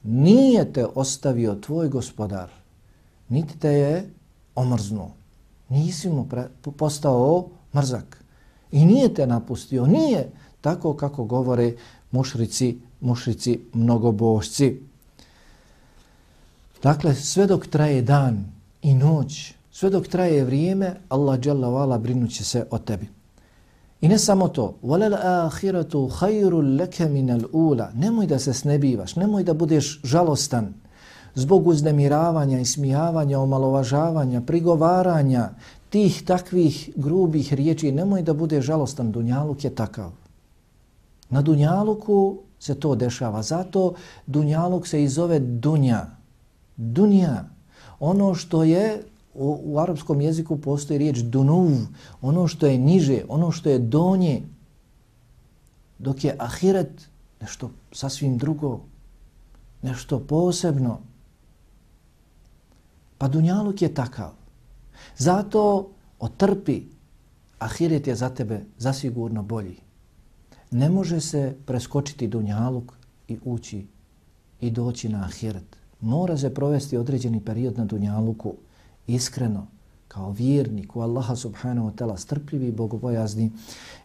Nije 0.03 0.73
te 0.73 0.87
ostavio 0.95 1.55
tvoj 1.55 1.89
gospodar, 1.89 2.51
niti 3.29 3.59
te 3.59 3.69
je 3.69 4.11
omrznuo. 4.55 5.11
Nisi 5.69 6.11
mu 6.11 6.29
pre, 6.29 6.49
postao 6.77 7.49
mrzak. 7.75 8.25
I 8.73 8.85
nije 8.85 9.15
te 9.15 9.27
napustio. 9.27 9.87
Nije 9.87 10.31
tako 10.61 10.95
kako 10.95 11.25
govore 11.25 11.75
mušrici 12.11 12.79
mušrici 13.01 13.61
mnogobošci. 13.73 14.81
Dakle, 16.83 17.15
sve 17.15 17.47
dok 17.47 17.67
traje 17.67 18.03
dan 18.03 18.45
i 18.83 18.95
noć, 18.95 19.55
sve 19.73 19.91
dok 19.91 20.09
traje 20.09 20.45
vrijeme, 20.45 20.95
Allah 21.09 21.41
dželle 21.41 21.69
vala 21.69 21.99
brinuće 21.99 22.45
se 22.45 22.67
o 22.71 22.79
tebi. 22.79 23.09
I 24.01 24.09
ne 24.09 24.19
samo 24.19 24.49
to, 24.49 24.75
walal 24.83 25.15
akhiratu 25.47 26.09
khairul 26.09 26.77
laka 26.81 27.09
min 27.09 27.31
al-ula. 27.31 27.91
Nemoj 27.95 28.27
da 28.27 28.39
se 28.39 28.55
snebivaš, 28.55 29.17
nemoj 29.17 29.45
da 29.45 29.55
budeš 29.55 30.01
žalostan 30.05 30.75
zbog 31.35 31.67
uznemiravanja, 31.67 32.61
ismijavanja, 32.61 33.41
omalovažavanja, 33.41 34.41
prigovaranja, 34.41 35.51
tih 35.91 36.23
takvih 36.25 36.91
grubih 36.97 37.55
riječi, 37.55 37.93
nemoj 37.93 38.23
da 38.23 38.35
bude 38.35 38.63
žalostan, 38.63 39.13
Dunjaluk 39.13 39.65
je 39.65 39.75
takav. 39.75 40.11
Na 41.31 41.43
Dunjaluku 41.43 42.39
se 42.61 42.75
to 42.75 42.95
dešava. 42.95 43.43
Zato 43.43 43.95
Dunjaluk 44.27 44.87
se 44.87 45.03
izove 45.03 45.39
Dunja. 45.39 46.07
Dunja. 46.77 47.45
Ono 48.01 48.35
što 48.35 48.63
je, 48.65 49.03
u, 49.35 49.61
u 49.65 49.79
arapskom 49.79 50.21
jeziku 50.21 50.61
postoji 50.61 50.99
riječ 50.99 51.19
Dunuv, 51.19 51.71
ono 52.23 52.47
što 52.47 52.67
je 52.67 52.79
niže, 52.79 53.23
ono 53.29 53.51
što 53.51 53.71
je 53.71 53.79
donje, 53.79 54.43
dok 55.99 56.25
je 56.25 56.37
Ahiret 56.39 57.09
nešto 57.41 57.71
sasvim 57.93 58.39
drugo, 58.39 58.81
nešto 59.83 60.21
posebno. 60.21 60.99
Pa 63.19 63.29
dunjaluk 63.29 63.83
je 63.83 63.95
takav. 63.95 64.33
Zato 65.17 65.91
otrpi, 66.19 66.83
ahiret 67.59 68.07
je 68.07 68.15
za 68.15 68.29
tebe 68.29 68.65
zasigurno 68.79 69.43
bolji. 69.43 69.77
Ne 70.71 70.91
može 70.91 71.21
se 71.21 71.57
preskočiti 71.67 72.29
dunjaluk 72.29 72.93
i 73.29 73.39
ući 73.45 73.87
i 74.61 74.71
doći 74.71 75.09
na 75.09 75.25
ahiret. 75.25 75.77
Mora 76.01 76.37
se 76.39 76.55
provesti 76.55 76.97
određeni 76.97 77.41
period 77.41 77.79
na 77.79 77.85
dunjaluku 77.85 78.55
iskreno, 79.07 79.67
kao 80.09 80.31
vjernik 80.31 80.97
u 80.97 81.01
Allaha 81.01 81.37
subhanahu 81.37 81.89
wa 81.91 81.95
ta'ala, 81.95 82.17
strpljivi 82.17 82.69
i 82.69 82.73
bogobojazni 82.73 83.53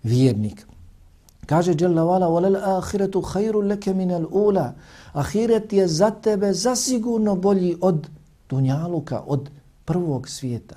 vjernik. 0.04 0.68
Kaže 1.46 1.76
Jalla 1.80 2.02
wala 2.02 2.28
walal 2.28 2.78
akhiratu 2.78 3.22
khairul 3.22 3.68
laka 3.68 3.94
minal 3.94 4.26
ula. 4.32 4.74
Ahiret 5.14 5.74
je 5.74 5.88
za 5.88 6.12
tebe 6.12 6.54
zasigurno 6.54 7.36
bolji 7.36 7.78
od 7.82 8.08
dunjaluka, 8.50 9.24
od 9.28 9.50
prvog 9.86 10.30
svijeta. 10.30 10.76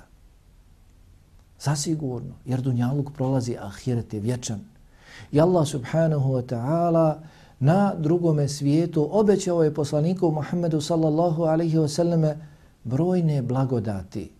Zasigurno, 1.59 2.33
jer 2.45 2.61
dunjaluk 2.61 3.11
prolazi, 3.11 3.57
ahiret 3.57 4.13
je 4.13 4.19
vječan. 4.19 4.59
I 5.32 5.40
Allah 5.40 5.66
subhanahu 5.66 6.32
wa 6.32 6.42
ta'ala 6.42 7.22
na 7.60 7.94
drugome 7.94 8.48
svijetu 8.48 9.08
obećao 9.10 9.64
je 9.64 9.74
poslaniku 9.74 10.30
Muhammedu 10.30 10.80
sallallahu 10.80 11.42
alaihi 11.42 11.78
wa 11.78 11.88
sallame 11.88 12.36
brojne 12.84 13.42
blagodati. 13.42 14.30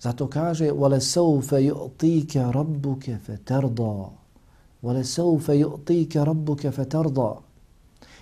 Zato 0.00 0.28
kaže 0.28 0.70
وَلَسَوْفَ 0.72 1.52
يُعْطِيكَ 1.52 2.36
رَبُّكَ 2.36 3.16
فَتَرْضَى 3.26 4.10
وَلَسَوْفَ 4.82 5.48
يُعْطِيكَ 5.48 6.16
رَبُّكَ 6.16 6.68
فَتَرْضَى 6.70 7.36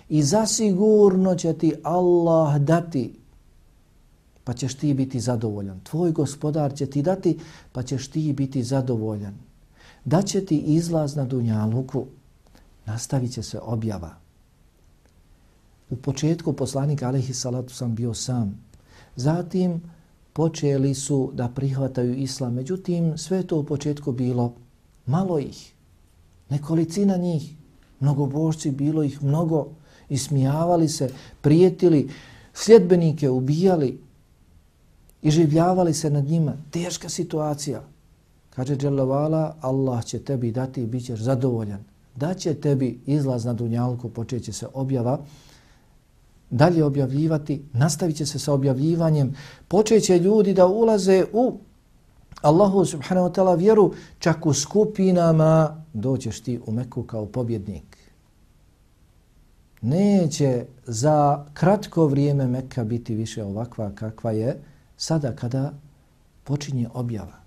I 0.09 0.23
zasigurno 0.23 1.35
će 1.35 1.53
ti 1.53 1.73
Allah 1.83 2.57
dati 2.57 3.19
pa 4.43 4.53
ćeš 4.53 4.75
ti 4.75 4.93
biti 4.93 5.19
zadovoljan. 5.19 5.79
Tvoj 5.83 6.11
gospodar 6.11 6.73
će 6.73 6.85
ti 6.85 7.01
dati 7.01 7.39
pa 7.71 7.83
ćeš 7.83 8.07
ti 8.07 8.33
biti 8.33 8.63
zadovoljan. 8.63 9.33
Da 10.04 10.22
će 10.22 10.46
ti 10.46 10.58
izlaz 10.58 11.16
na 11.16 11.24
dunjaluku, 11.24 12.06
nastavit 12.86 13.32
će 13.32 13.42
se 13.42 13.58
objava. 13.62 14.14
U 15.90 15.96
početku 15.96 16.52
poslanik 16.52 17.02
Alehi 17.02 17.34
salatu 17.34 17.74
sam 17.74 17.94
bio 17.94 18.14
sam. 18.14 18.58
Zatim 19.16 19.82
počeli 20.32 20.94
su 20.94 21.30
da 21.34 21.48
prihvataju 21.48 22.14
islam. 22.14 22.54
Međutim, 22.54 23.18
sve 23.18 23.46
to 23.46 23.58
u 23.58 23.64
početku 23.64 24.12
bilo 24.12 24.54
malo 25.06 25.38
ih. 25.38 25.72
Nekolicina 26.48 27.16
njih. 27.16 27.54
mnogobožci, 28.00 28.70
bilo 28.70 29.02
ih 29.02 29.22
mnogo. 29.22 29.68
Ismijavali 30.08 30.88
se, 30.88 31.10
prijetili, 31.40 32.10
sljedbenike 32.54 33.30
ubijali 33.30 34.00
i 35.22 35.30
življavali 35.30 35.94
se 35.94 36.10
nad 36.10 36.24
njima. 36.24 36.56
Teška 36.70 37.08
situacija. 37.08 37.82
Kaže 38.60 38.76
Đelavala, 38.76 39.56
Allah 39.60 40.04
će 40.04 40.18
tebi 40.18 40.52
dati 40.52 40.82
i 40.82 40.86
bit 40.86 41.04
ćeš 41.04 41.20
zadovoljan. 41.20 41.84
Da 42.16 42.34
će 42.34 42.54
tebi 42.54 43.00
izlaz 43.06 43.44
na 43.44 43.52
dunjalku, 43.52 44.08
počeće 44.08 44.52
se 44.52 44.66
objava, 44.74 45.18
dalje 46.50 46.84
objavljivati, 46.84 47.62
nastavit 47.72 48.16
će 48.16 48.26
se 48.26 48.38
sa 48.38 48.52
objavljivanjem, 48.52 49.34
počeće 49.68 50.18
ljudi 50.18 50.54
da 50.54 50.66
ulaze 50.66 51.24
u 51.32 51.58
Allahu 52.42 52.84
subhanahu 52.84 53.28
wa 53.28 53.34
ta'ala 53.34 53.58
vjeru, 53.58 53.92
čak 54.18 54.46
u 54.46 54.52
skupinama 54.52 55.84
doćeš 55.92 56.40
ti 56.40 56.60
u 56.66 56.72
Meku 56.72 57.02
kao 57.02 57.26
pobjednik. 57.26 57.96
Neće 59.80 60.66
za 60.86 61.46
kratko 61.54 62.06
vrijeme 62.06 62.46
Mekka 62.46 62.84
biti 62.84 63.14
više 63.14 63.44
ovakva 63.44 63.90
kakva 63.94 64.30
je 64.30 64.60
sada 64.96 65.36
kada 65.36 65.72
počinje 66.44 66.88
objava. 66.94 67.40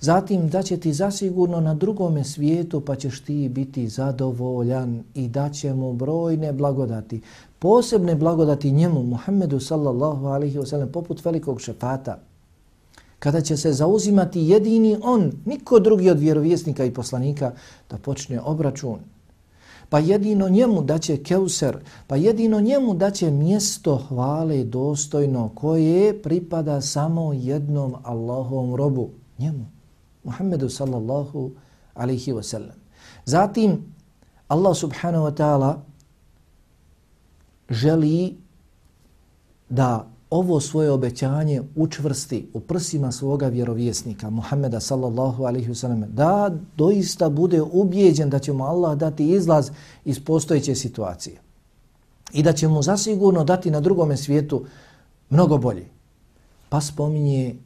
Zatim 0.00 0.48
da 0.48 0.62
će 0.62 0.76
ti 0.76 0.92
zasigurno 0.92 1.60
na 1.60 1.74
drugome 1.74 2.24
svijetu 2.24 2.80
pa 2.80 2.96
ćeš 2.96 3.20
ti 3.20 3.48
biti 3.48 3.88
zadovoljan 3.88 5.02
i 5.14 5.28
da 5.28 5.50
će 5.50 5.74
mu 5.74 5.92
brojne 5.92 6.52
blagodati. 6.52 7.20
Posebne 7.58 8.14
blagodati 8.14 8.72
njemu, 8.72 9.02
Muhammedu 9.02 9.60
sallallahu 9.60 10.26
alaihi 10.26 10.58
wa 10.58 10.66
sallam, 10.66 10.92
poput 10.92 11.24
velikog 11.24 11.60
šefata. 11.60 12.18
Kada 13.18 13.40
će 13.40 13.56
se 13.56 13.72
zauzimati 13.72 14.40
jedini 14.40 14.96
on, 15.02 15.32
niko 15.44 15.78
drugi 15.78 16.10
od 16.10 16.18
vjerovjesnika 16.18 16.84
i 16.84 16.94
poslanika, 16.94 17.52
da 17.90 17.98
počne 17.98 18.40
obračun 18.40 18.98
pa 19.90 19.98
jedino 19.98 20.48
njemu 20.48 20.82
daće 20.82 21.16
keuser, 21.16 21.76
pa 22.06 22.16
jedino 22.16 22.60
njemu 22.60 22.94
daće 22.94 23.30
mjesto 23.30 23.96
hvale 23.96 24.64
dostojno 24.64 25.50
koje 25.54 26.22
pripada 26.22 26.80
samo 26.80 27.32
jednom 27.32 27.94
Allahovom 28.02 28.74
robu, 28.74 29.08
njemu, 29.40 29.66
Muhammedu 30.24 30.68
sallallahu 30.68 31.50
alaihi 31.94 32.32
wa 32.32 32.42
sallam. 32.42 32.76
Zatim, 33.24 33.94
Allah 34.48 34.76
subhanahu 34.76 35.24
wa 35.24 35.34
ta'ala 35.34 35.72
želi 37.70 38.36
da 39.68 40.06
ovo 40.30 40.60
svoje 40.60 40.90
obećanje 40.90 41.62
učvrsti 41.76 42.48
u 42.54 42.60
prsima 42.60 43.12
svoga 43.12 43.48
vjerovjesnika 43.48 44.30
Muhammeda 44.30 44.80
sallallahu 44.80 45.44
alaihi 45.44 45.68
wasallam 45.68 46.06
da 46.06 46.50
doista 46.76 47.28
bude 47.28 47.62
ubijeđen 47.62 48.30
da 48.30 48.38
će 48.38 48.52
mu 48.52 48.64
Allah 48.64 48.98
dati 48.98 49.28
izlaz 49.30 49.70
iz 50.04 50.24
postojeće 50.24 50.74
situacije 50.74 51.36
i 52.32 52.42
da 52.42 52.52
će 52.52 52.68
mu 52.68 52.82
zasigurno 52.82 53.44
dati 53.44 53.70
na 53.70 53.80
drugome 53.80 54.16
svijetu 54.16 54.64
mnogo 55.30 55.58
bolje. 55.58 55.86
Pa 56.68 56.80
spominje 56.80 57.56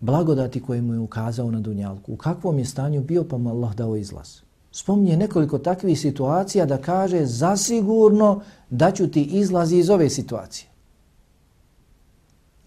blagodati 0.00 0.62
koje 0.62 0.82
mu 0.82 0.92
je 0.92 0.98
ukazao 0.98 1.50
na 1.50 1.60
dunjalku. 1.60 2.12
U 2.12 2.16
kakvom 2.16 2.58
je 2.58 2.64
stanju 2.64 3.02
bio 3.02 3.24
pa 3.24 3.38
mu 3.38 3.50
Allah 3.50 3.74
dao 3.74 3.96
izlaz. 3.96 4.40
Spomnije 4.72 5.16
nekoliko 5.16 5.58
takvih 5.58 6.00
situacija 6.00 6.66
da 6.66 6.78
kaže 6.78 7.24
zasigurno 7.24 8.40
da 8.70 8.90
ću 8.90 9.08
ti 9.08 9.22
izlazi 9.22 9.76
iz 9.76 9.90
ove 9.90 10.10
situacije. 10.10 10.68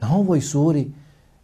Na 0.01 0.15
ovoj 0.15 0.41
suri, 0.41 0.91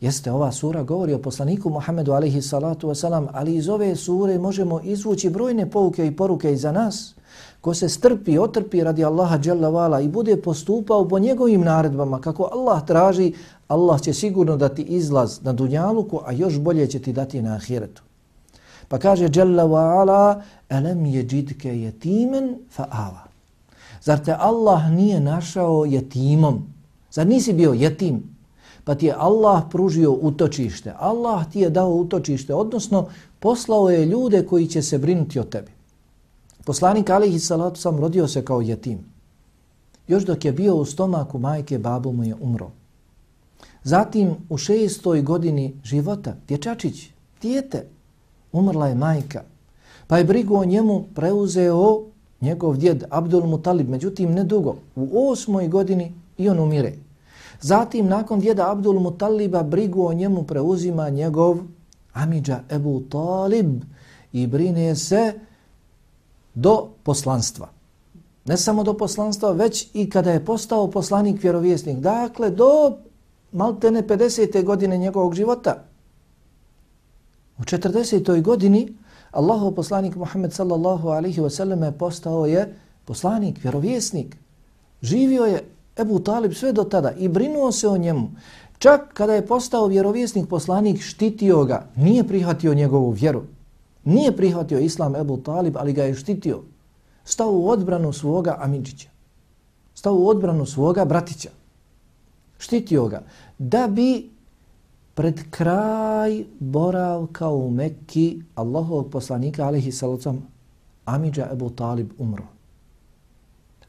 jeste 0.06 0.32
ova 0.32 0.52
sura 0.52 0.84
govori 0.84 1.14
o 1.14 1.22
poslaniku 1.22 1.70
Muhammedu 1.70 2.14
alaihi 2.14 2.42
salatu 2.42 2.88
wasalam, 2.88 3.28
ali 3.34 3.56
iz 3.56 3.70
ove 3.70 3.96
sure 3.96 4.40
možemo 4.40 4.82
izvući 4.84 5.30
brojne 5.30 5.70
pouke 5.72 6.08
i 6.08 6.16
poruke 6.16 6.54
i 6.54 6.58
za 6.58 6.72
nas. 6.72 7.16
Ko 7.62 7.74
se 7.74 7.90
strpi, 7.90 8.38
otrpi 8.38 8.84
radi 8.84 9.06
Allaha 9.06 9.38
dželle 9.38 9.70
vala 9.70 10.02
i 10.02 10.08
bude 10.08 10.38
postupao 10.42 11.08
po 11.08 11.20
njegovim 11.20 11.62
naredbama 11.62 12.22
kako 12.22 12.50
Allah 12.52 12.86
traži, 12.86 13.34
Allah 13.68 14.02
će 14.02 14.14
sigurno 14.14 14.58
dati 14.58 14.82
izlaz 14.82 15.42
na 15.42 15.54
dunjaluku, 15.54 16.22
a 16.26 16.32
još 16.32 16.60
bolje 16.60 16.88
će 16.88 17.00
ti 17.00 17.14
dati 17.14 17.42
na 17.42 17.56
ahiretu. 17.56 18.04
Pa 18.88 18.98
kaže 18.98 19.30
dželle 19.30 19.64
vala, 19.64 20.42
alam 20.70 21.06
yajidka 21.06 21.70
jetimen 21.70 22.56
fa'ava. 22.78 23.26
Zar 24.02 24.20
te 24.26 24.36
Allah 24.40 24.92
nije 24.92 25.20
našao 25.20 25.86
jetimom? 25.86 26.62
Zar 27.12 27.28
nisi 27.28 27.54
bio 27.54 27.74
jetim? 27.74 28.35
Pa 28.86 28.96
ti 28.96 29.06
je 29.06 29.16
Allah 29.18 29.64
pružio 29.72 30.12
utočište. 30.12 30.94
Allah 31.00 31.52
ti 31.52 31.60
je 31.60 31.70
dao 31.70 31.94
utočište, 31.94 32.54
odnosno 32.54 33.08
poslao 33.40 33.90
je 33.90 34.06
ljude 34.06 34.46
koji 34.46 34.68
će 34.68 34.82
se 34.82 34.98
brinuti 34.98 35.40
o 35.40 35.44
tebi. 35.44 35.72
Poslanik 36.66 37.10
alihi 37.10 37.40
salatu 37.40 37.82
sam 37.82 38.00
rodio 38.00 38.28
se 38.28 38.46
kao 38.46 38.62
jetim. 38.62 39.00
Još 40.08 40.26
dok 40.26 40.46
je 40.46 40.52
bio 40.52 40.76
u 40.76 40.86
stomaku 40.86 41.40
majke, 41.40 41.78
babo 41.78 42.12
mu 42.12 42.24
je 42.24 42.36
umro. 42.42 42.70
Zatim 43.84 44.36
u 44.50 44.58
šestoj 44.58 45.22
godini 45.22 45.74
života, 45.84 46.36
dječačić, 46.48 47.10
dijete, 47.42 47.86
umrla 48.52 48.88
je 48.88 48.96
majka. 48.96 49.44
Pa 50.08 50.18
je 50.18 50.24
brigu 50.24 50.56
o 50.56 50.66
njemu 50.66 51.04
preuzeo 51.16 52.02
njegov 52.42 52.78
djed 52.78 53.04
Abdul 53.10 53.46
Mutalib, 53.46 53.90
međutim 53.90 54.34
ne 54.34 54.44
dugo. 54.44 54.76
U 54.96 55.30
osmoj 55.30 55.68
godini 55.68 56.14
i 56.38 56.50
on 56.50 56.60
umire. 56.60 56.94
Zatim, 57.66 58.08
nakon 58.08 58.40
djeda 58.40 58.72
Abdul 58.72 59.00
Mutaliba, 59.00 59.64
brigu 59.64 60.06
o 60.06 60.14
njemu 60.14 60.44
preuzima 60.44 61.10
njegov 61.10 61.58
Amidža 62.14 62.60
Ebu 62.70 63.02
Talib 63.10 63.84
i 64.34 64.48
brine 64.48 64.96
se 64.96 65.34
do 66.54 66.88
poslanstva. 67.04 67.70
Ne 68.46 68.58
samo 68.58 68.84
do 68.84 68.94
poslanstva, 68.94 69.52
već 69.52 69.88
i 69.94 70.10
kada 70.10 70.32
je 70.32 70.46
postao 70.46 70.92
poslanik 70.92 71.44
vjerovjesnik. 71.44 71.98
Dakle, 71.98 72.50
do 72.50 72.98
maltene 73.52 74.04
50. 74.08 74.64
godine 74.64 74.98
njegovog 74.98 75.34
života. 75.34 75.84
U 77.58 77.62
40. 77.62 78.42
godini 78.42 78.98
Allahov 79.32 79.72
poslanik 79.72 80.16
Muhammed 80.16 80.54
sallallahu 80.54 81.08
alaihi 81.08 81.42
wa 81.42 81.50
sallam 81.50 81.84
je 81.84 81.98
postao 81.98 82.46
je 82.46 82.76
poslanik, 83.06 83.64
vjerovjesnik. 83.64 84.38
Živio 85.02 85.46
je 85.46 85.75
Ebu 85.98 86.20
Talib 86.20 86.54
sve 86.54 86.74
do 86.74 86.84
tada 86.84 87.12
i 87.12 87.28
brinuo 87.28 87.72
se 87.72 87.88
o 87.88 87.98
njemu. 87.98 88.32
Čak 88.78 89.14
kada 89.14 89.34
je 89.34 89.48
postao 89.48 89.88
vjerovjesnik 89.88 90.50
poslanik, 90.50 91.02
štitio 91.02 91.64
ga, 91.66 91.88
nije 91.96 92.28
prihvatio 92.28 92.74
njegovu 92.74 93.10
vjeru. 93.10 93.42
Nije 94.04 94.38
prihvatio 94.38 94.80
islam 94.80 95.16
Ebu 95.16 95.38
Talib, 95.38 95.78
ali 95.78 95.94
ga 95.94 96.04
je 96.04 96.16
štitio. 96.16 96.62
Stao 97.24 97.52
u 97.52 97.70
odbranu 97.70 98.14
svoga 98.14 98.58
Amidžića. 98.60 99.10
Stao 99.94 100.16
u 100.16 100.28
odbranu 100.28 100.66
svoga 100.66 101.06
bratića. 101.06 101.50
štitio 102.58 103.08
ga, 103.08 103.22
da 103.58 103.88
bi 103.88 104.30
pred 105.14 105.50
kraj 105.50 106.44
boravka 106.60 107.50
u 107.50 107.70
Mekki 107.70 108.42
Allahovog 108.56 109.10
poslanika, 109.12 109.66
alaihi 109.66 109.92
salacom, 109.92 110.42
Amidža 111.06 111.50
Ebu 111.52 111.70
Talib 111.70 112.12
umro. 112.18 112.55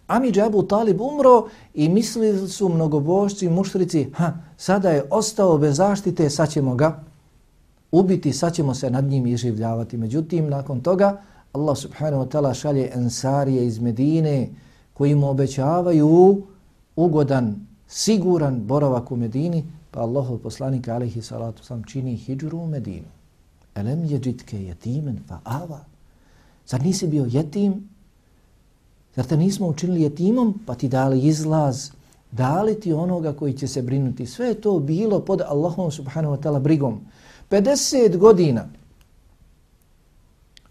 Amidža 0.07 0.47
Abu 0.47 0.63
Talib 0.63 1.01
umro 1.01 1.49
i 1.75 1.89
mislili 1.89 2.49
su 2.49 2.69
mnogobošci 2.69 3.47
i 3.47 3.51
muštrici, 3.51 4.11
ha, 4.15 4.33
sada 4.57 4.91
je 4.91 5.05
ostao 5.11 5.59
bez 5.59 5.77
zaštite, 5.77 6.31
sad 6.31 6.51
ćemo 6.51 6.75
ga 6.75 7.05
ubiti, 7.93 8.33
sad 8.33 8.55
ćemo 8.55 8.75
se 8.75 8.91
nad 8.91 9.05
njim 9.05 9.27
iživljavati. 9.27 9.97
Međutim, 9.97 10.49
nakon 10.49 10.81
toga, 10.81 11.23
Allah 11.53 11.77
subhanahu 11.79 12.25
wa 12.25 12.29
ta'ala 12.29 12.55
šalje 12.55 12.91
ensarije 12.95 13.67
iz 13.67 13.79
Medine 13.79 14.49
koji 14.95 15.15
mu 15.15 15.31
obećavaju 15.31 16.43
ugodan, 16.97 17.67
siguran 17.89 18.61
boravak 18.67 19.13
u 19.13 19.17
Medini, 19.17 19.65
pa 19.91 20.01
Allahov 20.01 20.39
poslanik 20.39 20.89
alaihi 20.89 21.23
salatu 21.23 21.65
sam 21.65 21.85
čini 21.85 22.17
hijđuru 22.17 22.59
u 22.59 22.67
Medinu. 22.67 23.09
Elem 23.75 24.05
je 24.05 24.21
džitke 24.21 24.63
jetimen 24.63 25.19
fa 25.29 25.39
ava. 25.45 25.81
Zar 26.67 26.83
nisi 26.83 27.07
bio 27.07 27.27
jetim? 27.31 27.89
Zar 29.16 29.26
te 29.26 29.38
nismo 29.38 29.68
učinili 29.68 30.02
jetimom 30.02 30.60
pa 30.66 30.76
ti 30.76 30.88
dali 30.88 31.22
izlaz? 31.22 31.92
Dali 32.32 32.80
ti 32.80 32.94
onoga 32.94 33.34
koji 33.34 33.54
će 33.54 33.68
se 33.68 33.82
brinuti? 33.82 34.26
Sve 34.26 34.48
je 34.48 34.62
to 34.62 34.80
bilo 34.80 35.20
pod 35.20 35.42
Allahom 35.42 35.92
subhanahu 35.92 36.36
wa 36.36 36.42
ta'ala 36.42 36.60
brigom. 36.60 37.02
50 37.50 38.18
godina 38.18 38.68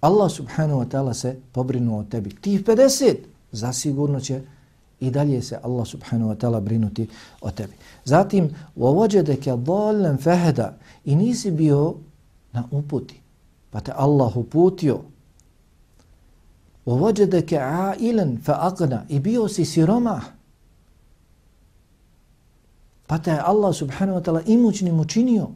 Allah 0.00 0.30
subhanahu 0.32 0.80
wa 0.80 0.88
ta'ala 0.88 1.14
se 1.14 1.36
pobrinuo 1.52 2.00
o 2.00 2.04
tebi. 2.04 2.30
Tih 2.40 2.64
50 2.64 3.16
zasigurno 3.52 4.20
će 4.20 4.40
i 5.00 5.10
dalje 5.10 5.42
se 5.42 5.58
Allah 5.62 5.86
subhanahu 5.86 6.30
wa 6.30 6.36
ta'ala 6.36 6.60
brinuti 6.60 7.08
o 7.40 7.50
tebi. 7.50 7.72
Zatim, 8.04 8.50
وَوَجَدَكَ 8.76 9.48
ضَالًا 9.48 10.16
فَهَدَ 10.16 10.70
I 11.04 11.16
nisi 11.16 11.50
bio 11.50 11.94
na 12.52 12.64
uputi, 12.70 13.20
pa 13.70 13.80
te 13.80 13.92
Allah 13.96 14.36
uputio. 14.36 15.00
وَوَجَدَكَ 16.86 17.54
عَائِلًا 17.54 18.36
فَأَقْنَا 18.44 19.04
I 19.08 19.20
bio 19.20 19.48
si 19.48 19.64
siromah, 19.64 20.22
pa 23.06 23.18
te 23.18 23.30
Allah 23.30 23.74
subhanahu 23.74 24.18
wa 24.18 24.24
ta'ala 24.24 24.42
imućnim 24.46 25.00
učinio. 25.00 25.48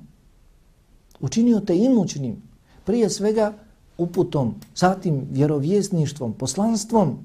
Učinio 1.20 1.60
te 1.60 1.76
imućnim. 1.76 2.42
Prije 2.84 3.10
svega 3.10 3.52
uputom, 3.98 4.54
zatim 4.74 5.26
vjerovjesništvom, 5.30 6.32
poslanstvom, 6.32 7.18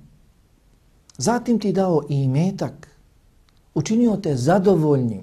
Zatim 1.19 1.59
ti 1.59 1.71
dao 1.71 2.01
i 2.09 2.15
imetak, 2.15 2.87
učinio 3.75 4.17
te 4.17 4.35
zadovoljnim, 4.35 5.21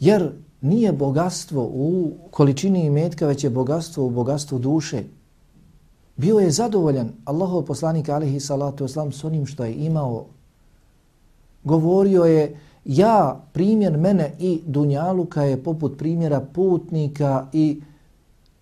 jer 0.00 0.32
nije 0.60 0.92
bogatstvo 0.92 1.62
u 1.62 2.12
količini 2.30 2.84
imetka, 2.84 3.26
već 3.26 3.44
je 3.44 3.50
bogatstvo 3.50 4.06
u 4.06 4.10
bogatstvu 4.10 4.58
duše. 4.58 5.02
Bio 6.17 6.39
je 6.39 6.51
zadovoljan 6.51 7.11
Allahov 7.25 7.61
poslanik 7.65 8.09
alihi 8.09 8.39
salatu 8.39 8.85
oslam 8.85 9.11
s 9.11 9.23
onim 9.23 9.45
što 9.45 9.65
je 9.65 9.73
imao. 9.73 10.25
Govorio 11.63 12.23
je, 12.23 12.59
ja 12.85 13.41
primjer 13.53 13.97
mene 13.97 14.33
i 14.39 14.61
Dunjaluka 14.65 15.43
je 15.43 15.63
poput 15.63 15.97
primjera 15.97 16.39
putnika 16.39 17.47
i 17.53 17.81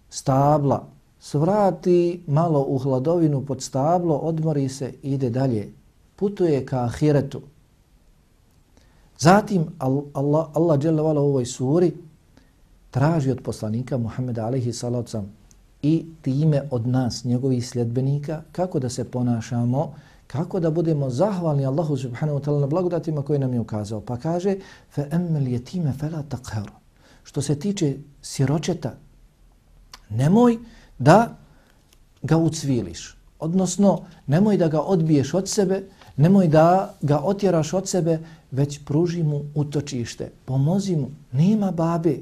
stabla. 0.09 0.85
Svrati 1.19 2.23
malo 2.27 2.65
u 2.67 2.77
hladovinu 2.77 3.45
pod 3.45 3.61
stablo, 3.61 4.15
odmori 4.15 4.69
se, 4.69 4.93
ide 5.03 5.29
dalje 5.29 5.73
putuje 6.15 6.65
ka 6.65 6.83
ahiretu. 6.83 7.41
Zatim 9.19 9.65
Allah, 9.77 10.47
Allah 10.53 10.79
dželevala 10.79 11.21
u 11.21 11.25
ovoj 11.25 11.45
suri 11.45 11.93
traži 12.91 13.31
od 13.31 13.41
poslanika 13.41 13.97
Muhammeda 13.97 14.45
alaihi 14.45 14.73
salacom 14.73 15.25
i 15.81 16.05
time 16.21 16.63
od 16.71 16.87
nas, 16.87 17.23
njegovih 17.23 17.67
sljedbenika, 17.67 18.41
kako 18.51 18.79
da 18.79 18.89
se 18.89 19.03
ponašamo, 19.03 19.93
kako 20.27 20.59
da 20.59 20.71
budemo 20.71 21.09
zahvalni 21.09 21.65
Allahu 21.65 21.97
subhanahu 21.97 22.39
wa 22.39 22.43
ta'ala 22.43 22.59
na 22.59 22.67
blagodatima 22.67 23.21
koje 23.21 23.39
nam 23.39 23.53
je 23.53 23.59
ukazao. 23.59 24.01
Pa 24.01 24.17
kaže, 24.17 24.55
فَأَمَّ 24.95 25.37
الْيَتِيمَ 25.37 25.93
فَلَا 25.99 26.23
تَقْهَرُ. 26.29 26.69
Što 27.23 27.41
se 27.41 27.59
tiče 27.59 27.97
siročeta, 28.21 28.95
nemoj 30.09 30.57
da 30.99 31.37
ga 32.21 32.37
ucviliš. 32.37 33.17
Odnosno, 33.39 34.01
nemoj 34.27 34.57
da 34.57 34.67
ga 34.67 34.81
odbiješ 34.81 35.33
od 35.33 35.49
sebe, 35.49 35.83
Nemoj 36.19 36.47
da 36.47 36.95
ga 37.01 37.21
otjeraš 37.23 37.73
od 37.73 37.87
sebe, 37.87 38.19
već 38.51 38.79
pruži 38.85 39.23
mu 39.23 39.41
utočište. 39.55 40.31
Pomozi 40.45 40.95
mu. 40.95 41.07
Nema 41.31 41.71
babe. 41.71 42.17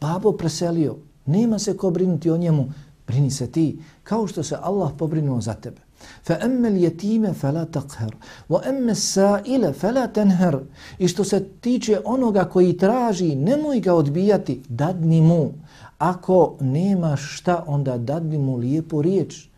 Babo 0.00 0.32
preselio. 0.32 0.96
Nema 1.26 1.58
se 1.58 1.76
ko 1.76 1.90
brinuti 1.90 2.30
o 2.30 2.36
njemu. 2.36 2.72
Brini 3.06 3.30
se 3.30 3.46
ti. 3.46 3.78
Kao 4.02 4.26
što 4.26 4.42
se 4.42 4.56
Allah 4.60 4.92
pobrinuo 4.98 5.40
za 5.40 5.54
tebe. 5.54 5.80
Fa 6.26 6.34
الْيَتِيمَ 6.42 7.34
فَلَا 7.34 7.64
تَقْهَرْ 7.64 8.14
fe 8.48 8.90
السَّائِلَ 8.90 9.72
فَلَا 9.72 10.06
Wa. 10.12 10.60
I 10.98 11.08
što 11.08 11.24
se 11.24 11.48
tiče 11.60 12.00
onoga 12.04 12.44
koji 12.44 12.76
traži, 12.76 13.34
nemoj 13.34 13.80
ga 13.80 13.94
odbijati. 13.94 14.62
Dadni 14.68 15.20
mu. 15.20 15.52
Ako 15.98 16.56
nemaš 16.60 17.38
šta, 17.38 17.64
onda 17.66 17.98
dadni 17.98 18.38
mu 18.38 18.56
lijepu 18.56 19.02
riječ 19.02 19.48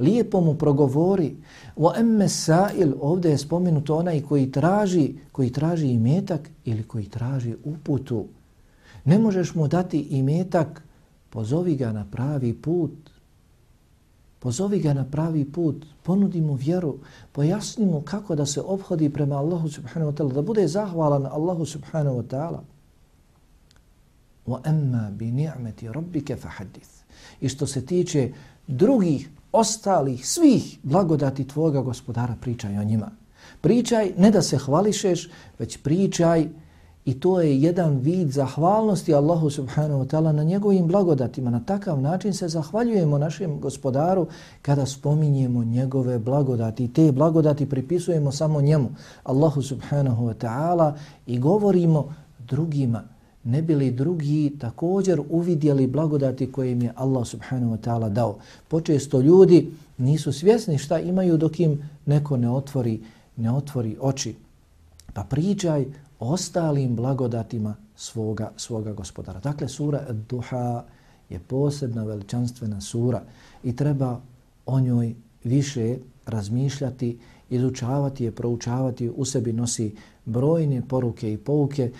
lijepo 0.00 0.40
mu 0.40 0.54
progovori. 0.54 1.36
Wa 1.76 2.00
emme 2.00 2.28
sa'il, 2.28 2.92
ovdje 3.00 3.30
je 3.30 3.38
spomenuto 3.38 3.96
onaj 3.96 4.22
koji 4.22 4.52
traži, 4.52 5.14
koji 5.32 5.52
traži 5.52 5.86
imetak 5.86 6.50
ili 6.64 6.82
koji 6.82 7.04
traži 7.04 7.54
uputu. 7.64 8.24
Ne 9.04 9.18
možeš 9.18 9.54
mu 9.54 9.68
dati 9.68 10.00
imetak, 10.00 10.82
pozovi 11.30 11.76
ga 11.76 11.92
na 11.92 12.04
pravi 12.10 12.54
put. 12.54 13.10
Pozovi 14.38 14.80
ga 14.80 14.94
na 14.94 15.04
pravi 15.04 15.44
put, 15.44 15.86
ponudi 16.02 16.40
mu 16.40 16.54
vjeru, 16.54 16.98
pojasni 17.32 17.86
mu 17.86 18.00
kako 18.00 18.34
da 18.34 18.46
se 18.46 18.60
obhodi 18.60 19.10
prema 19.10 19.36
Allahu 19.36 19.68
subhanahu 19.68 20.12
wa 20.12 20.16
ta'ala, 20.16 20.32
da 20.32 20.42
bude 20.42 20.68
zahvalan 20.68 21.26
Allahu 21.26 21.66
subhanahu 21.66 22.16
wa 22.16 22.26
ta'ala. 22.26 22.62
Wa 24.46 24.60
amma 24.64 25.10
bi 25.10 25.30
ni'mati 25.30 25.92
rabbika 25.92 26.36
fahaddith. 26.36 26.90
I 27.40 27.48
što 27.48 27.66
se 27.66 27.86
tiče 27.86 28.32
drugih 28.66 29.28
ostalih, 29.52 30.26
svih 30.26 30.78
blagodati 30.82 31.48
tvoga 31.48 31.80
gospodara, 31.80 32.36
pričaj 32.40 32.78
o 32.78 32.84
njima. 32.84 33.10
Pričaj 33.60 34.12
ne 34.18 34.30
da 34.30 34.42
se 34.42 34.58
hvališeš, 34.58 35.28
već 35.58 35.78
pričaj 35.82 36.48
i 37.04 37.20
to 37.20 37.40
je 37.40 37.60
jedan 37.60 37.98
vid 37.98 38.30
zahvalnosti 38.30 39.14
Allahu 39.14 39.50
subhanahu 39.50 40.04
wa 40.04 40.06
ta'ala 40.06 40.32
na 40.32 40.42
njegovim 40.42 40.86
blagodatima. 40.86 41.50
Na 41.50 41.60
takav 41.60 42.00
način 42.00 42.34
se 42.34 42.48
zahvaljujemo 42.48 43.18
našem 43.18 43.60
gospodaru 43.60 44.26
kada 44.62 44.86
spominjemo 44.86 45.64
njegove 45.64 46.18
blagodati. 46.18 46.84
I 46.84 46.92
te 46.92 47.12
blagodati 47.12 47.68
pripisujemo 47.68 48.32
samo 48.32 48.60
njemu, 48.60 48.88
Allahu 49.24 49.62
subhanahu 49.62 50.26
wa 50.26 50.34
ta'ala 50.34 50.92
i 51.26 51.38
govorimo 51.38 52.14
drugima 52.38 53.02
ne 53.44 53.62
bili 53.62 53.90
drugi 53.90 54.56
također 54.58 55.20
uvidjeli 55.30 55.86
blagodati 55.86 56.52
koje 56.52 56.72
im 56.72 56.82
je 56.82 56.92
Allah 56.96 57.26
subhanahu 57.26 57.72
wa 57.72 57.78
ta'ala 57.78 58.08
dao. 58.08 58.38
Počesto 58.68 59.20
ljudi 59.20 59.72
nisu 59.98 60.32
svjesni 60.32 60.78
šta 60.78 60.98
imaju 60.98 61.36
dok 61.36 61.60
im 61.60 61.88
neko 62.06 62.36
ne 62.36 62.50
otvori, 62.50 63.00
ne 63.36 63.52
otvori 63.52 63.96
oči. 64.00 64.34
Pa 65.14 65.22
pričaj 65.22 65.86
ostalim 66.20 66.96
blagodatima 66.96 67.74
svoga, 67.96 68.52
svoga 68.56 68.92
gospodara. 68.92 69.40
Dakle, 69.40 69.68
sura 69.68 70.06
Duha 70.28 70.84
je 71.28 71.38
posebna 71.38 72.04
veličanstvena 72.04 72.80
sura 72.80 73.22
i 73.64 73.76
treba 73.76 74.20
o 74.66 74.80
njoj 74.80 75.14
više 75.44 75.96
razmišljati, 76.26 77.18
izučavati 77.50 78.24
je, 78.24 78.32
proučavati, 78.32 79.10
u 79.16 79.24
sebi 79.24 79.52
nosi 79.52 79.94
brojne 80.24 80.82
poruke 80.88 81.32
i 81.32 81.38
pouke, 81.38 81.92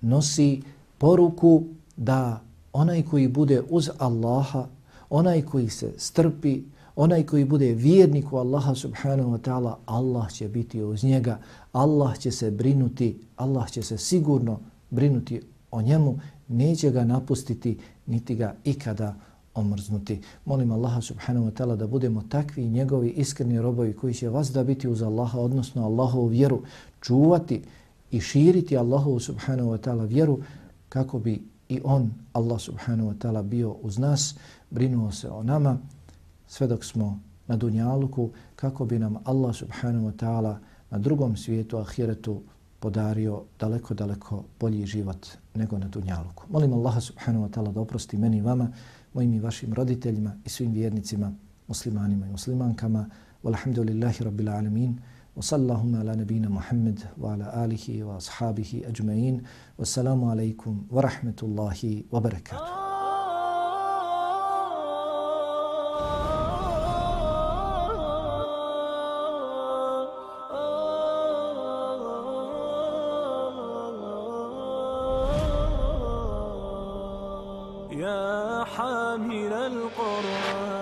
nosi 0.00 0.62
poruku 0.98 1.62
da 1.96 2.40
onaj 2.72 3.02
koji 3.02 3.28
bude 3.28 3.62
uz 3.70 3.90
Allaha, 3.98 4.66
onaj 5.10 5.42
koji 5.42 5.68
se 5.68 5.92
strpi, 5.96 6.62
onaj 6.96 7.26
koji 7.26 7.44
bude 7.44 7.72
vjernik 7.72 8.32
u 8.32 8.36
Allaha 8.36 8.74
subhanahu 8.74 9.30
wa 9.30 9.38
ta'ala, 9.38 9.74
Allah 9.86 10.32
će 10.32 10.48
biti 10.48 10.82
uz 10.82 11.04
njega, 11.04 11.38
Allah 11.72 12.18
će 12.18 12.30
se 12.30 12.50
brinuti, 12.50 13.20
Allah 13.36 13.70
će 13.70 13.82
se 13.82 13.98
sigurno 13.98 14.60
brinuti 14.90 15.40
o 15.70 15.82
njemu, 15.82 16.18
neće 16.48 16.90
ga 16.90 17.04
napustiti, 17.04 17.78
niti 18.06 18.34
ga 18.34 18.54
ikada 18.64 19.14
omrznuti. 19.54 20.20
Molim 20.44 20.72
Allaha 20.72 21.00
subhanahu 21.00 21.46
wa 21.46 21.52
ta'ala 21.52 21.76
da 21.76 21.86
budemo 21.86 22.22
takvi 22.28 22.68
njegovi 22.68 23.08
iskreni 23.08 23.60
robovi 23.60 23.92
koji 23.92 24.14
će 24.14 24.28
vas 24.28 24.52
da 24.52 24.64
biti 24.64 24.88
uz 24.88 25.02
Allaha, 25.02 25.40
odnosno 25.40 25.84
Allahovu 25.84 26.26
vjeru, 26.26 26.62
čuvati 27.00 27.62
i 28.10 28.20
širiti 28.20 28.76
Allahovu 28.76 29.20
subhanahu 29.20 29.70
wa 29.70 29.78
ta'ala 29.78 30.06
vjeru, 30.08 30.38
kako 30.88 31.18
bi 31.18 31.42
i 31.68 31.80
on, 31.84 32.10
Allah 32.32 32.60
subhanahu 32.60 33.10
wa 33.10 33.18
ta'ala, 33.18 33.42
bio 33.42 33.72
uz 33.82 33.98
nas, 33.98 34.34
brinuo 34.70 35.12
se 35.12 35.30
o 35.30 35.42
nama, 35.42 35.78
sve 36.48 36.66
dok 36.66 36.84
smo 36.84 37.20
na 37.46 37.56
dunjaluku, 37.56 38.30
kako 38.56 38.84
bi 38.84 38.98
nam 38.98 39.16
Allah 39.24 39.54
subhanahu 39.54 40.06
wa 40.06 40.16
ta'ala 40.16 40.58
na 40.90 40.98
drugom 40.98 41.36
svijetu, 41.36 41.78
ahiretu, 41.78 42.42
podario 42.80 43.44
daleko, 43.60 43.94
daleko 43.94 44.44
bolji 44.60 44.86
život 44.86 45.26
nego 45.54 45.78
na 45.78 45.88
Dunjaluku. 45.88 46.44
Molim 46.50 46.72
Allaha 46.72 47.00
subhanahu 47.00 47.44
wa 47.44 47.48
ta'ala 47.48 47.72
da 47.72 47.80
oprosti 47.80 48.16
meni 48.16 48.38
i 48.38 48.40
vama, 48.40 48.68
mojim 49.14 49.34
i 49.34 49.40
vašim 49.40 49.74
roditeljima 49.74 50.36
i 50.44 50.48
svim 50.48 50.72
vjernicima, 50.72 51.32
muslimanima 51.68 52.26
i 52.26 52.30
muslimankama. 52.30 53.08
Walhamdulillahi 53.42 54.24
rabbil 54.24 54.48
alamin. 54.48 54.98
Wa 55.36 55.42
sallallahu 55.42 55.96
ala 56.00 56.16
nabina 56.16 56.48
Muhammad 56.48 57.00
wa 57.18 57.32
ala 57.32 57.50
alihi 57.54 58.02
wa 58.02 58.16
ashabihi 58.16 58.84
ajma'in. 58.86 59.40
Wassalamu 59.78 60.30
alaikum 60.30 60.86
wa 60.90 61.02
rahmetullahi 61.02 62.04
wa 62.10 62.20
barakatuh. 62.20 62.85
حامل 78.76 79.52
القرآن. 79.52 80.76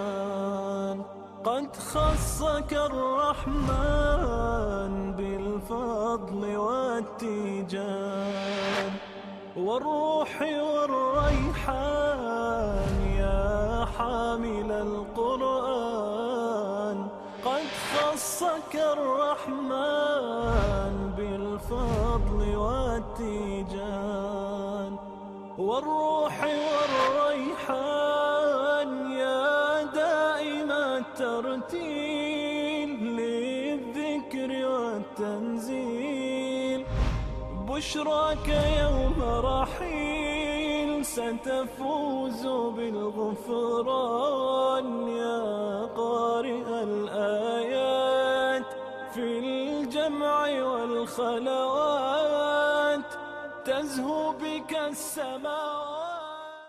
قد 1.44 1.76
خصك 1.76 2.72
الرحمن 2.72 3.72
بالفضل 5.12 6.56
والتيجان. 6.56 7.74
والروح 9.56 10.42
والريحان 10.42 10.73
بشراك 37.74 38.48
يوم 38.80 39.18
رحيل 39.22 41.04
ستفوز 41.04 42.46
بالغفران 43.56 44.28
يا 45.08 45.42
قارئ 45.96 46.82
الآيات 46.82 48.66
في 49.14 49.38
الجمع 49.38 50.62
والخلوات 50.62 51.84
تزهو 53.64 54.32
بك 54.32 54.72
السماوات 54.88 55.53